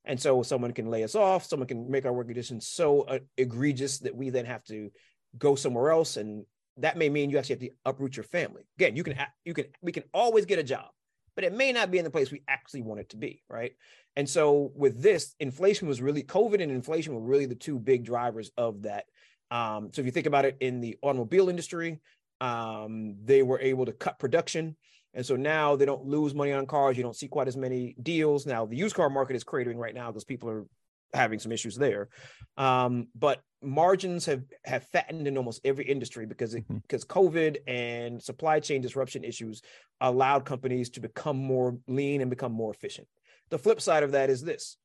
And 0.06 0.20
so 0.20 0.44
someone 0.44 0.74
can 0.74 0.88
lay 0.88 1.04
us 1.04 1.16
off, 1.16 1.46
someone 1.46 1.68
can 1.68 1.90
make 1.90 2.06
our 2.06 2.14
work 2.14 2.28
conditions 2.28 2.68
so 2.68 3.02
uh, 3.02 3.20
egregious 3.38 4.00
that 4.00 4.16
we 4.16 4.30
then 4.30 4.46
have 4.46 4.64
to 4.66 4.90
go 5.38 5.56
somewhere 5.56 5.92
else 5.92 6.18
and 6.18 6.46
that 6.78 6.98
may 6.98 7.10
mean 7.10 7.30
you 7.30 7.38
actually 7.38 7.56
have 7.56 7.62
to 7.62 7.72
uproot 7.86 8.16
your 8.16 8.24
family. 8.24 8.64
Again, 8.78 8.96
you 8.96 9.04
can 9.04 9.16
you 9.46 9.54
can 9.54 9.66
we 9.82 9.92
can 9.92 10.04
always 10.14 10.46
get 10.46 10.60
a 10.60 10.64
job, 10.64 10.88
but 11.36 11.44
it 11.44 11.54
may 11.54 11.72
not 11.72 11.92
be 11.92 11.98
in 11.98 12.04
the 12.04 12.10
place 12.10 12.32
we 12.32 12.44
actually 12.48 12.82
want 12.82 13.00
it 13.00 13.10
to 13.10 13.18
be, 13.18 13.44
right? 13.50 13.74
And 14.16 14.28
so 14.28 14.72
with 14.76 15.02
this, 15.02 15.36
inflation 15.40 15.88
was 15.88 16.02
really 16.02 16.24
COVID 16.24 16.62
and 16.62 16.72
inflation 16.72 17.14
were 17.14 17.22
really 17.22 17.46
the 17.46 17.56
two 17.56 17.80
big 17.80 18.04
drivers 18.04 18.52
of 18.58 18.84
that. 18.84 19.06
Um, 19.52 19.90
so 19.94 20.02
if 20.02 20.06
you 20.06 20.12
think 20.12 20.28
about 20.28 20.46
it 20.46 20.58
in 20.60 20.82
the 20.82 20.98
automobile 21.02 21.50
industry, 21.50 22.00
um, 22.42 23.16
they 23.24 23.44
were 23.44 23.60
able 23.60 23.86
to 23.86 23.92
cut 23.92 24.20
production. 24.20 24.76
And 25.14 25.26
so 25.26 25.36
now 25.36 25.76
they 25.76 25.86
don't 25.86 26.06
lose 26.06 26.36
money 26.36 26.52
on 26.52 26.66
cars. 26.68 26.96
You 26.96 27.04
don't 27.04 27.16
see 27.16 27.28
quite 27.28 27.48
as 27.48 27.58
many 27.58 27.96
deals. 28.02 28.46
Now 28.46 28.66
the 28.66 28.76
used 28.76 28.96
car 28.96 29.10
market 29.10 29.36
is 29.36 29.44
cratering 29.44 29.78
right 29.78 29.96
now 29.96 30.12
because 30.12 30.24
people 30.24 30.50
are 30.50 30.66
having 31.14 31.40
some 31.40 31.52
issues 31.52 31.76
there. 31.76 32.10
Um, 32.58 33.08
but 33.16 33.42
margins 33.62 34.26
have 34.26 34.44
have 34.64 34.86
fattened 34.88 35.28
in 35.28 35.38
almost 35.38 35.62
every 35.64 35.86
industry 35.86 36.26
because 36.26 36.54
it, 36.54 36.64
mm-hmm. 36.64 36.78
because 36.78 37.06
COVID 37.06 37.58
and 37.68 38.22
supply 38.22 38.60
chain 38.60 38.82
disruption 38.82 39.24
issues 39.24 39.62
allowed 40.02 40.46
companies 40.46 40.90
to 40.92 41.00
become 41.00 41.38
more 41.38 41.78
lean 41.88 42.22
and 42.22 42.30
become 42.30 42.52
more 42.52 42.72
efficient. 42.72 43.08
The 43.50 43.60
flip 43.60 43.82
side 43.82 44.04
of 44.04 44.12
that 44.12 44.30
is 44.30 44.42
this: 44.42 44.78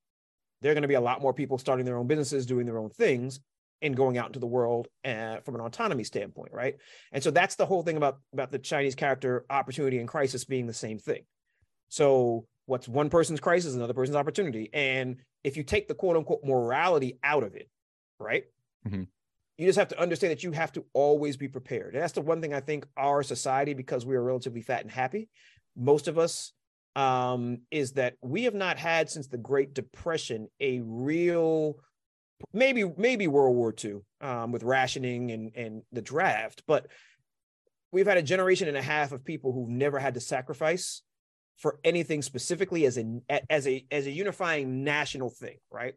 there 0.61 0.73
are 0.73 0.75
going 0.75 0.83
to 0.83 0.89
be 0.89 0.95
a 0.95 1.01
lot 1.01 1.21
more 1.21 1.35
people 1.35 1.59
starting 1.59 1.85
their 1.85 1.99
own 1.99 2.07
businesses, 2.07 2.47
doing 2.47 2.67
their 2.67 2.79
own 2.79 2.91
things, 2.91 3.41
and 3.83 3.97
going 3.97 4.19
out 4.19 4.27
into 4.27 4.39
the 4.39 4.47
world 4.47 4.89
uh, 5.05 5.37
from 5.45 5.55
an 5.55 5.61
autonomy 5.61 6.05
standpoint, 6.05 6.53
right? 6.53 6.77
And 7.13 7.23
so 7.23 7.31
that's 7.31 7.57
the 7.57 7.67
whole 7.67 7.83
thing 7.83 7.97
about 7.97 8.19
about 8.33 8.51
the 8.51 8.59
Chinese 8.59 8.95
character 8.95 9.45
opportunity 9.51 9.99
and 9.99 10.09
crisis 10.09 10.45
being 10.45 10.67
the 10.67 10.73
same 10.73 10.99
thing. 10.99 11.25
So 11.89 12.47
what's 12.67 12.89
one 12.89 13.11
person's 13.11 13.41
crisis, 13.41 13.75
another 13.75 13.95
person's 13.95 14.17
opportunity, 14.17 14.71
and 14.73 15.17
if 15.45 15.57
you 15.57 15.63
take 15.63 15.87
the 15.87 15.95
quote 15.95 16.17
unquote 16.17 16.41
morality 16.43 17.19
out 17.23 17.45
of 17.45 17.55
it, 17.55 17.69
right? 18.19 18.45
Mm-hmm. 18.87 19.05
you 19.57 19.67
just 19.67 19.79
have 19.79 19.89
to 19.89 20.01
understand 20.01 20.31
that 20.33 20.43
you 20.43 20.53
have 20.53 20.73
to 20.73 20.85
always 20.93 21.39
be 21.39 21.49
prepared. 21.49 21.95
And 21.95 22.03
that's 22.03 22.13
the 22.13 22.21
one 22.21 22.43
thing 22.43 22.53
I 22.53 22.61
think 22.61 22.87
our 22.97 23.23
society, 23.23 23.73
because 23.73 24.05
we 24.05 24.17
are 24.17 24.23
relatively 24.23 24.61
fat 24.61 24.83
and 24.83 24.91
happy, 24.91 25.29
most 25.77 26.09
of 26.09 26.19
us, 26.19 26.53
um, 26.97 27.59
is 27.71 27.93
that 27.93 28.15
we 28.23 28.45
have 28.45 28.55
not 28.55 28.79
had 28.79 29.09
since 29.09 29.27
the 29.27 29.39
Great 29.39 29.75
Depression 29.75 30.49
a 30.61 30.81
real, 30.81 31.79
maybe 32.53 32.85
maybe 32.97 33.27
World 33.27 33.57
War 33.57 33.75
II 33.83 34.01
um, 34.21 34.53
with 34.53 34.63
rationing 34.63 35.31
and 35.31 35.53
and 35.57 35.83
the 35.93 36.03
draft, 36.03 36.63
but 36.67 36.87
we've 37.91 38.07
had 38.07 38.19
a 38.19 38.23
generation 38.23 38.69
and 38.69 38.77
a 38.77 38.83
half 38.83 39.13
of 39.13 39.25
people 39.25 39.53
who've 39.53 39.69
never 39.69 39.99
had 39.99 40.15
to 40.15 40.21
sacrifice 40.21 41.03
for 41.57 41.79
anything 41.85 42.23
specifically 42.23 42.85
as 42.87 42.99
a 42.99 43.21
as 43.51 43.67
a 43.67 43.87
as 43.91 44.07
a 44.07 44.11
unifying 44.11 44.85
national 44.85 45.31
thing, 45.31 45.57
right? 45.71 45.95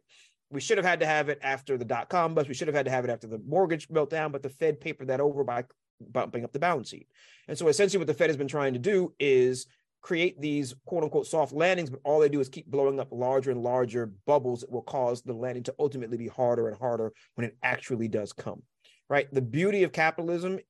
We 0.50 0.60
should 0.60 0.78
have 0.78 0.86
had 0.86 1.00
to 1.00 1.06
have 1.06 1.28
it 1.28 1.38
after 1.42 1.76
the 1.76 1.84
dot 1.84 2.08
com 2.08 2.34
bust. 2.34 2.48
We 2.48 2.54
should 2.54 2.68
have 2.68 2.74
had 2.74 2.86
to 2.86 2.90
have 2.90 3.04
it 3.04 3.10
after 3.10 3.26
the 3.26 3.38
mortgage 3.46 3.88
meltdown, 3.88 4.32
but 4.32 4.42
the 4.42 4.48
Fed 4.48 4.80
papered 4.80 5.08
that 5.08 5.20
over 5.20 5.44
by 5.44 5.64
bumping 6.00 6.44
up 6.44 6.52
the 6.52 6.58
balance 6.58 6.88
sheet. 6.88 7.08
And 7.48 7.58
so 7.58 7.68
essentially 7.68 7.98
what 7.98 8.06
the 8.06 8.14
Fed 8.14 8.30
has 8.30 8.36
been 8.36 8.48
trying 8.48 8.72
to 8.72 8.78
do 8.78 9.12
is 9.18 9.66
create 10.00 10.40
these 10.40 10.74
quote 10.86 11.02
unquote 11.02 11.26
soft 11.26 11.52
landings, 11.52 11.90
but 11.90 12.00
all 12.04 12.20
they 12.20 12.28
do 12.28 12.40
is 12.40 12.48
keep 12.48 12.70
blowing 12.70 13.00
up 13.00 13.08
larger 13.10 13.50
and 13.50 13.62
larger 13.62 14.12
bubbles 14.26 14.60
that 14.60 14.70
will 14.70 14.82
cause 14.82 15.22
the 15.22 15.32
landing 15.32 15.64
to 15.64 15.74
ultimately 15.78 16.16
be 16.16 16.28
harder 16.28 16.68
and 16.68 16.78
harder 16.78 17.12
when 17.34 17.44
it 17.44 17.56
actually 17.62 18.06
does 18.06 18.32
come. 18.32 18.62
Right. 19.10 19.26
The 19.34 19.42
beauty 19.42 19.82
of 19.82 19.92
capitalism 19.92 20.60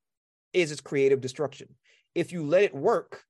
is 0.52 0.72
its 0.72 0.80
creative 0.80 1.20
destruction. 1.20 1.68
If 2.14 2.32
you 2.32 2.42
let 2.42 2.62
it 2.62 2.74
work, 2.74 3.22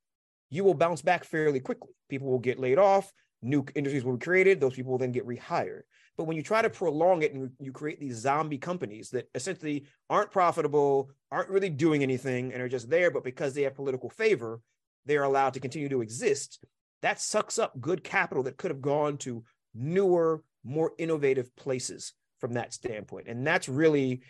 you 0.51 0.65
will 0.65 0.75
bounce 0.75 1.03
back 1.03 1.25
fairly 1.25 1.61
quickly. 1.61 1.91
People 2.09 2.29
will 2.29 2.39
get 2.39 2.59
laid 2.59 2.79
off, 2.79 3.13
new 3.43 3.65
industries 3.75 4.05
will 4.05 4.17
be 4.17 4.25
created, 4.25 4.61
those 4.61 4.75
people 4.75 4.93
will 4.93 4.99
then 4.99 5.13
get 5.13 5.27
rehired. 5.27 5.83
But 6.17 6.25
when 6.25 6.37
you 6.37 6.43
try 6.43 6.63
to 6.63 6.71
prolong 6.71 7.23
it 7.23 7.33
and 7.33 7.51
you 7.61 7.71
create 7.71 8.01
these 8.01 8.17
zombie 8.17 8.59
companies 8.59 9.11
that 9.11 9.29
essentially 9.35 9.87
aren't 10.11 10.33
profitable, 10.33 11.11
aren't 11.31 11.51
really 11.51 11.71
doing 11.71 12.03
anything, 12.03 12.53
and 12.53 12.61
are 12.61 12.69
just 12.69 12.91
there, 12.91 13.11
but 13.11 13.23
because 13.23 13.55
they 13.55 13.63
have 13.63 13.77
political 13.77 14.11
favor, 14.11 14.61
they're 15.07 15.23
allowed 15.23 15.55
to 15.55 15.61
continue 15.61 15.89
to 15.89 16.03
exist, 16.03 16.65
that 17.03 17.21
sucks 17.21 17.59
up 17.59 17.81
good 17.81 18.03
capital 18.03 18.43
that 18.43 18.57
could 18.57 18.73
have 18.73 18.83
gone 18.83 19.17
to 19.19 19.45
newer, 19.75 20.43
more 20.65 20.93
innovative 20.99 21.55
places 21.55 22.15
from 22.41 22.55
that 22.55 22.73
standpoint. 22.73 23.29
And 23.29 23.47
that's 23.47 23.69
really, 23.69 24.23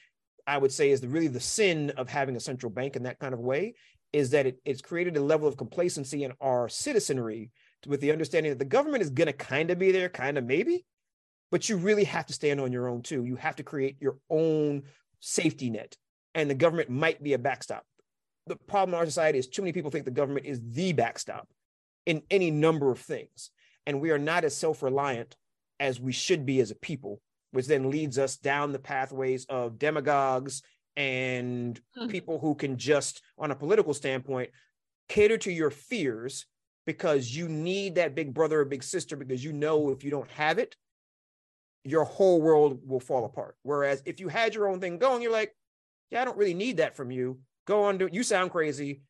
I 0.46 0.58
would 0.58 0.72
say, 0.72 0.90
is 0.90 1.00
the 1.00 1.08
really 1.08 1.28
the 1.28 1.40
sin 1.40 1.90
of 1.96 2.08
having 2.08 2.36
a 2.36 2.40
central 2.40 2.70
bank 2.70 2.96
in 2.96 3.04
that 3.04 3.18
kind 3.18 3.32
of 3.32 3.40
way, 3.40 3.74
is 4.12 4.30
that 4.30 4.46
it, 4.46 4.58
it's 4.64 4.80
created 4.80 5.16
a 5.16 5.22
level 5.22 5.48
of 5.48 5.56
complacency 5.56 6.24
in 6.24 6.32
our 6.40 6.68
citizenry 6.68 7.50
with 7.86 8.00
the 8.00 8.12
understanding 8.12 8.50
that 8.50 8.58
the 8.58 8.64
government 8.64 9.02
is 9.02 9.10
going 9.10 9.26
to 9.26 9.32
kind 9.32 9.70
of 9.70 9.78
be 9.78 9.92
there, 9.92 10.08
kind 10.08 10.38
of 10.38 10.44
maybe, 10.44 10.84
but 11.50 11.68
you 11.68 11.76
really 11.76 12.04
have 12.04 12.26
to 12.26 12.32
stand 12.32 12.60
on 12.60 12.72
your 12.72 12.88
own 12.88 13.02
too. 13.02 13.24
You 13.24 13.36
have 13.36 13.56
to 13.56 13.62
create 13.62 13.96
your 14.00 14.18
own 14.30 14.82
safety 15.20 15.70
net, 15.70 15.96
and 16.34 16.48
the 16.48 16.54
government 16.54 16.90
might 16.90 17.22
be 17.22 17.34
a 17.34 17.38
backstop. 17.38 17.84
The 18.46 18.56
problem 18.56 18.94
in 18.94 18.98
our 18.98 19.06
society 19.06 19.38
is 19.38 19.46
too 19.46 19.62
many 19.62 19.72
people 19.72 19.90
think 19.90 20.04
the 20.04 20.10
government 20.10 20.46
is 20.46 20.60
the 20.70 20.92
backstop 20.92 21.48
in 22.06 22.22
any 22.30 22.50
number 22.50 22.90
of 22.90 22.98
things, 22.98 23.50
and 23.86 24.00
we 24.00 24.10
are 24.10 24.18
not 24.18 24.44
as 24.44 24.56
self 24.56 24.82
reliant 24.82 25.36
as 25.80 26.00
we 26.00 26.12
should 26.12 26.44
be 26.44 26.60
as 26.60 26.70
a 26.70 26.74
people, 26.74 27.20
which 27.52 27.66
then 27.66 27.90
leads 27.90 28.18
us 28.18 28.36
down 28.36 28.72
the 28.72 28.78
pathways 28.78 29.44
of 29.46 29.78
demagogues 29.78 30.62
and 30.98 31.80
mm-hmm. 31.96 32.08
people 32.08 32.40
who 32.40 32.56
can 32.56 32.76
just, 32.76 33.22
on 33.38 33.52
a 33.52 33.54
political 33.54 33.94
standpoint, 33.94 34.50
cater 35.08 35.38
to 35.38 35.52
your 35.52 35.70
fears 35.70 36.44
because 36.86 37.34
you 37.34 37.48
need 37.48 37.94
that 37.94 38.16
big 38.16 38.34
brother 38.34 38.60
or 38.60 38.64
big 38.64 38.82
sister 38.82 39.14
because 39.16 39.42
you 39.42 39.52
know 39.52 39.90
if 39.90 40.02
you 40.02 40.10
don't 40.10 40.30
have 40.32 40.58
it, 40.58 40.74
your 41.84 42.04
whole 42.04 42.42
world 42.42 42.80
will 42.84 42.98
fall 42.98 43.24
apart. 43.24 43.54
Whereas 43.62 44.02
if 44.06 44.18
you 44.18 44.26
had 44.26 44.54
your 44.54 44.68
own 44.68 44.80
thing 44.80 44.98
going, 44.98 45.22
you're 45.22 45.32
like, 45.32 45.54
yeah, 46.10 46.20
I 46.20 46.24
don't 46.24 46.36
really 46.36 46.52
need 46.52 46.78
that 46.78 46.96
from 46.96 47.12
you. 47.12 47.38
Go 47.66 47.84
on, 47.84 47.96
do 47.98 48.08
you 48.10 48.24
sound 48.24 48.50
crazy. 48.50 49.02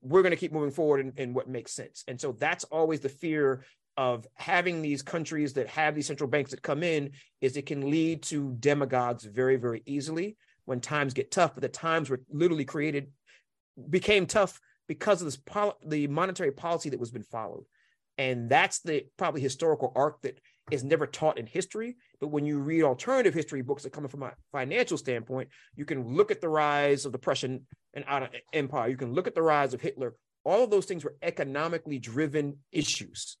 We're 0.00 0.22
going 0.22 0.30
to 0.30 0.38
keep 0.38 0.52
moving 0.52 0.70
forward 0.70 1.00
in, 1.00 1.12
in 1.16 1.34
what 1.34 1.48
makes 1.48 1.72
sense. 1.72 2.02
And 2.08 2.18
so 2.18 2.32
that's 2.32 2.64
always 2.64 3.00
the 3.00 3.08
fear 3.10 3.64
of 3.98 4.26
having 4.34 4.80
these 4.80 5.02
countries 5.02 5.52
that 5.54 5.68
have 5.68 5.94
these 5.94 6.06
central 6.06 6.30
banks 6.30 6.50
that 6.52 6.62
come 6.62 6.82
in 6.82 7.10
is 7.40 7.56
it 7.56 7.66
can 7.66 7.90
lead 7.90 8.22
to 8.22 8.56
demagogues 8.58 9.24
very, 9.24 9.56
very 9.56 9.82
easily 9.84 10.36
when 10.66 10.80
times 10.80 11.14
get 11.14 11.30
tough, 11.30 11.54
but 11.54 11.62
the 11.62 11.68
times 11.68 12.10
were 12.10 12.20
literally 12.30 12.64
created, 12.64 13.10
became 13.88 14.26
tough 14.26 14.60
because 14.88 15.20
of 15.20 15.26
this 15.26 15.36
pol- 15.36 15.78
the 15.86 16.06
monetary 16.06 16.52
policy 16.52 16.90
that 16.90 17.00
was 17.00 17.10
been 17.10 17.22
followed. 17.22 17.64
And 18.18 18.48
that's 18.48 18.80
the 18.80 19.06
probably 19.16 19.40
historical 19.40 19.92
arc 19.94 20.22
that 20.22 20.38
is 20.70 20.82
never 20.84 21.06
taught 21.06 21.38
in 21.38 21.46
history. 21.46 21.96
But 22.20 22.28
when 22.28 22.44
you 22.46 22.58
read 22.58 22.82
alternative 22.82 23.34
history 23.34 23.62
books 23.62 23.82
that 23.82 23.92
come 23.92 24.08
from 24.08 24.22
a 24.22 24.32
financial 24.52 24.98
standpoint, 24.98 25.48
you 25.76 25.84
can 25.84 26.14
look 26.14 26.30
at 26.30 26.40
the 26.40 26.48
rise 26.48 27.04
of 27.04 27.12
the 27.12 27.18
Prussian 27.18 27.66
and 27.94 28.04
Empire. 28.52 28.88
You 28.88 28.96
can 28.96 29.12
look 29.12 29.26
at 29.26 29.34
the 29.34 29.42
rise 29.42 29.74
of 29.74 29.80
Hitler. 29.80 30.14
All 30.44 30.64
of 30.64 30.70
those 30.70 30.86
things 30.86 31.04
were 31.04 31.16
economically 31.22 31.98
driven 31.98 32.58
issues. 32.72 33.36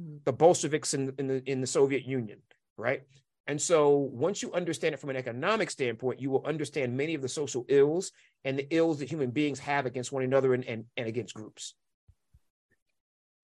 Mm-hmm. 0.00 0.18
The 0.24 0.32
Bolsheviks 0.32 0.94
in, 0.94 1.12
in 1.18 1.26
the 1.26 1.42
in 1.50 1.60
the 1.60 1.66
Soviet 1.66 2.04
Union, 2.04 2.38
right? 2.76 3.02
And 3.46 3.60
so 3.60 3.96
once 3.96 4.42
you 4.42 4.52
understand 4.52 4.94
it 4.94 5.00
from 5.00 5.10
an 5.10 5.16
economic 5.16 5.70
standpoint, 5.70 6.20
you 6.20 6.30
will 6.30 6.44
understand 6.46 6.96
many 6.96 7.14
of 7.14 7.22
the 7.22 7.28
social 7.28 7.64
ills 7.68 8.12
and 8.44 8.58
the 8.58 8.66
ills 8.70 8.98
that 9.00 9.10
human 9.10 9.30
beings 9.30 9.58
have 9.58 9.86
against 9.86 10.12
one 10.12 10.22
another 10.22 10.54
and, 10.54 10.64
and, 10.66 10.84
and 10.96 11.08
against 11.08 11.34
groups. 11.34 11.74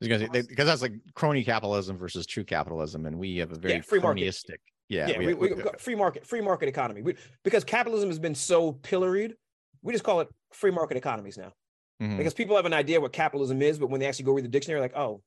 Because, 0.01 0.23
because 0.31 0.67
that's 0.67 0.83
like 0.83 0.93
crony 1.15 1.43
capitalism 1.43 1.97
versus 1.97 2.27
true 2.27 2.45
capitalism, 2.45 3.07
and 3.07 3.19
we 3.19 3.39
have 3.39 3.51
a 3.51 3.57
very 3.57 3.75
yeah, 3.75 3.81
free 3.81 3.99
cronyistic. 3.99 4.49
Market. 4.49 4.61
Yeah, 4.89 5.09
yeah, 5.09 5.19
we, 5.19 5.35
we, 5.35 5.53
we, 5.55 5.63
free 5.79 5.95
market, 5.97 6.27
free 6.27 6.43
market 6.43 6.69
economy. 6.69 7.03
We, 7.03 7.17
because 7.43 7.65
capitalism 7.65 8.09
has 8.11 8.19
been 8.19 8.35
so 8.35 8.73
pilloried, 8.73 9.35
we 9.83 9.93
just 9.93 10.05
call 10.05 10.21
it 10.21 10.29
free 10.53 10.71
market 10.71 10.97
economies 10.97 11.39
now. 11.39 11.53
Mm-hmm. 12.01 12.19
Because 12.19 12.35
people 12.35 12.57
have 12.57 12.67
an 12.67 12.75
idea 12.75 13.01
what 13.01 13.13
capitalism 13.13 13.63
is, 13.63 13.79
but 13.79 13.89
when 13.89 14.01
they 14.01 14.07
actually 14.07 14.27
go 14.27 14.33
read 14.33 14.45
the 14.45 14.49
dictionary, 14.49 14.81
like, 14.81 14.97
oh, 14.97 15.23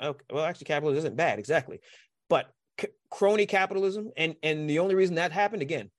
okay, 0.00 0.24
well, 0.30 0.44
actually, 0.44 0.66
capitalism 0.66 0.98
isn't 0.98 1.16
bad 1.16 1.38
exactly. 1.38 1.80
But 2.28 2.46
c- 2.80 2.88
crony 3.10 3.46
capitalism, 3.46 4.10
and 4.16 4.36
and 4.42 4.68
the 4.68 4.78
only 4.78 4.94
reason 4.94 5.16
that 5.16 5.32
happened 5.32 5.62
again, 5.62 5.90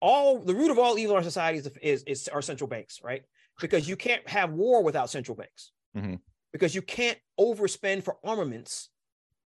all 0.00 0.38
the 0.38 0.54
root 0.54 0.70
of 0.70 0.78
all 0.78 0.98
evil 0.98 1.16
in 1.16 1.18
our 1.18 1.24
society 1.24 1.58
is 1.58 1.70
is, 1.82 2.02
is 2.04 2.28
our 2.28 2.42
central 2.42 2.68
banks, 2.68 3.00
right? 3.02 3.22
Because 3.60 3.88
you 3.88 3.96
can't 3.96 4.26
have 4.28 4.50
war 4.50 4.82
without 4.82 5.10
central 5.10 5.36
banks. 5.36 5.72
Mm-hmm. 5.96 6.16
Because 6.52 6.74
you 6.74 6.82
can't 6.82 7.18
overspend 7.38 8.04
for 8.04 8.16
armaments, 8.24 8.90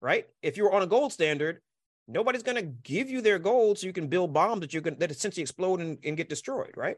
right? 0.00 0.26
If 0.42 0.56
you're 0.56 0.72
on 0.72 0.82
a 0.82 0.86
gold 0.86 1.12
standard, 1.12 1.60
nobody's 2.06 2.42
going 2.42 2.56
to 2.56 2.62
give 2.62 3.08
you 3.08 3.20
their 3.20 3.38
gold 3.38 3.78
so 3.78 3.86
you 3.86 3.92
can 3.92 4.08
build 4.08 4.32
bombs 4.32 4.60
that 4.60 4.74
you 4.74 4.82
can 4.82 4.98
that 4.98 5.10
essentially 5.10 5.42
explode 5.42 5.80
and, 5.80 5.98
and 6.04 6.16
get 6.16 6.28
destroyed, 6.28 6.72
right? 6.76 6.96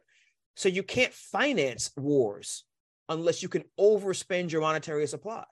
So 0.56 0.68
you 0.68 0.82
can't 0.82 1.12
finance 1.12 1.90
wars 1.96 2.64
unless 3.08 3.42
you 3.42 3.48
can 3.48 3.64
overspend 3.78 4.50
your 4.50 4.60
monetary 4.60 5.06
supply, 5.06 5.44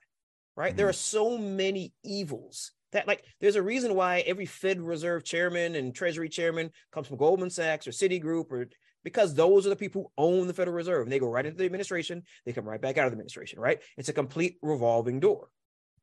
right? 0.55 0.69
Mm-hmm. 0.69 0.77
There 0.77 0.89
are 0.89 0.93
so 0.93 1.37
many 1.37 1.93
evils 2.03 2.71
that 2.91 3.07
like 3.07 3.23
there's 3.39 3.55
a 3.55 3.61
reason 3.61 3.95
why 3.95 4.19
every 4.19 4.45
Fed 4.45 4.81
Reserve 4.81 5.23
chairman 5.23 5.75
and 5.75 5.93
Treasury 5.93 6.29
chairman 6.29 6.71
comes 6.91 7.07
from 7.07 7.17
Goldman 7.17 7.49
Sachs 7.49 7.87
or 7.87 7.91
Citigroup 7.91 8.51
or 8.51 8.67
because 9.03 9.33
those 9.33 9.65
are 9.65 9.69
the 9.69 9.75
people 9.75 10.03
who 10.03 10.23
own 10.23 10.47
the 10.47 10.53
Federal 10.53 10.75
Reserve. 10.75 11.03
And 11.03 11.11
they 11.11 11.19
go 11.19 11.29
right 11.29 11.45
into 11.45 11.57
the 11.57 11.65
administration, 11.65 12.23
they 12.45 12.53
come 12.53 12.67
right 12.67 12.81
back 12.81 12.97
out 12.97 13.05
of 13.05 13.11
the 13.11 13.15
administration, 13.15 13.59
right? 13.59 13.79
It's 13.97 14.09
a 14.09 14.13
complete 14.13 14.57
revolving 14.61 15.19
door. 15.19 15.49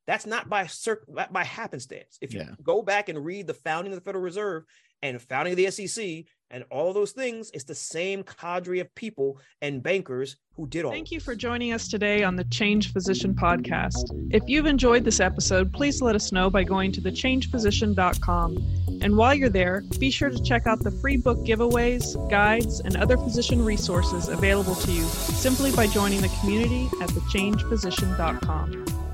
That's 0.07 0.27
not 0.27 0.49
by 0.49 0.67
cir- 0.67 1.05
by 1.31 1.45
happenstance. 1.45 2.19
If 2.21 2.33
you 2.33 2.41
yeah. 2.41 2.55
go 2.63 2.83
back 2.83 3.09
and 3.09 3.25
read 3.25 3.47
the 3.47 3.55
founding 3.55 3.93
of 3.93 3.99
the 3.99 4.05
Federal 4.05 4.25
Reserve 4.25 4.65
and 5.03 5.21
founding 5.21 5.53
of 5.53 5.59
the 5.59 5.71
SEC 5.71 6.25
and 6.51 6.65
all 6.71 6.93
those 6.93 7.13
things, 7.13 7.51
it's 7.53 7.65
the 7.65 7.75
same 7.75 8.23
cadre 8.23 8.81
of 8.81 8.95
people 8.95 9.39
and 9.61 9.83
bankers 9.83 10.37
who 10.55 10.67
did 10.67 10.85
all. 10.85 10.91
Thank 10.91 11.11
you 11.11 11.21
for 11.21 11.35
joining 11.35 11.73
us 11.73 11.89
today 11.89 12.23
on 12.23 12.37
the 12.37 12.45
Changed 12.45 12.93
Physician 12.93 13.35
podcast. 13.35 14.11
If 14.31 14.43
you've 14.47 14.67
enjoyed 14.67 15.05
this 15.05 15.21
episode, 15.21 15.73
please 15.73 16.03
let 16.03 16.15
us 16.17 16.33
know 16.33 16.51
by 16.51 16.65
going 16.65 16.93
to 16.93 17.01
thechangedphysician.com. 17.01 18.99
And 19.01 19.17
while 19.17 19.35
you're 19.35 19.49
there, 19.49 19.83
be 19.99 20.11
sure 20.11 20.31
to 20.31 20.43
check 20.43 20.67
out 20.67 20.81
the 20.81 20.91
free 20.91 21.17
book 21.17 21.39
giveaways, 21.39 22.29
guides, 22.31 22.81
and 22.81 22.97
other 22.97 23.17
physician 23.17 23.65
resources 23.65 24.29
available 24.29 24.75
to 24.75 24.91
you 24.91 25.05
simply 25.05 25.71
by 25.73 25.87
joining 25.87 26.21
the 26.21 26.29
community 26.41 26.87
at 27.01 27.09
thechangedphysician.com. 27.11 29.08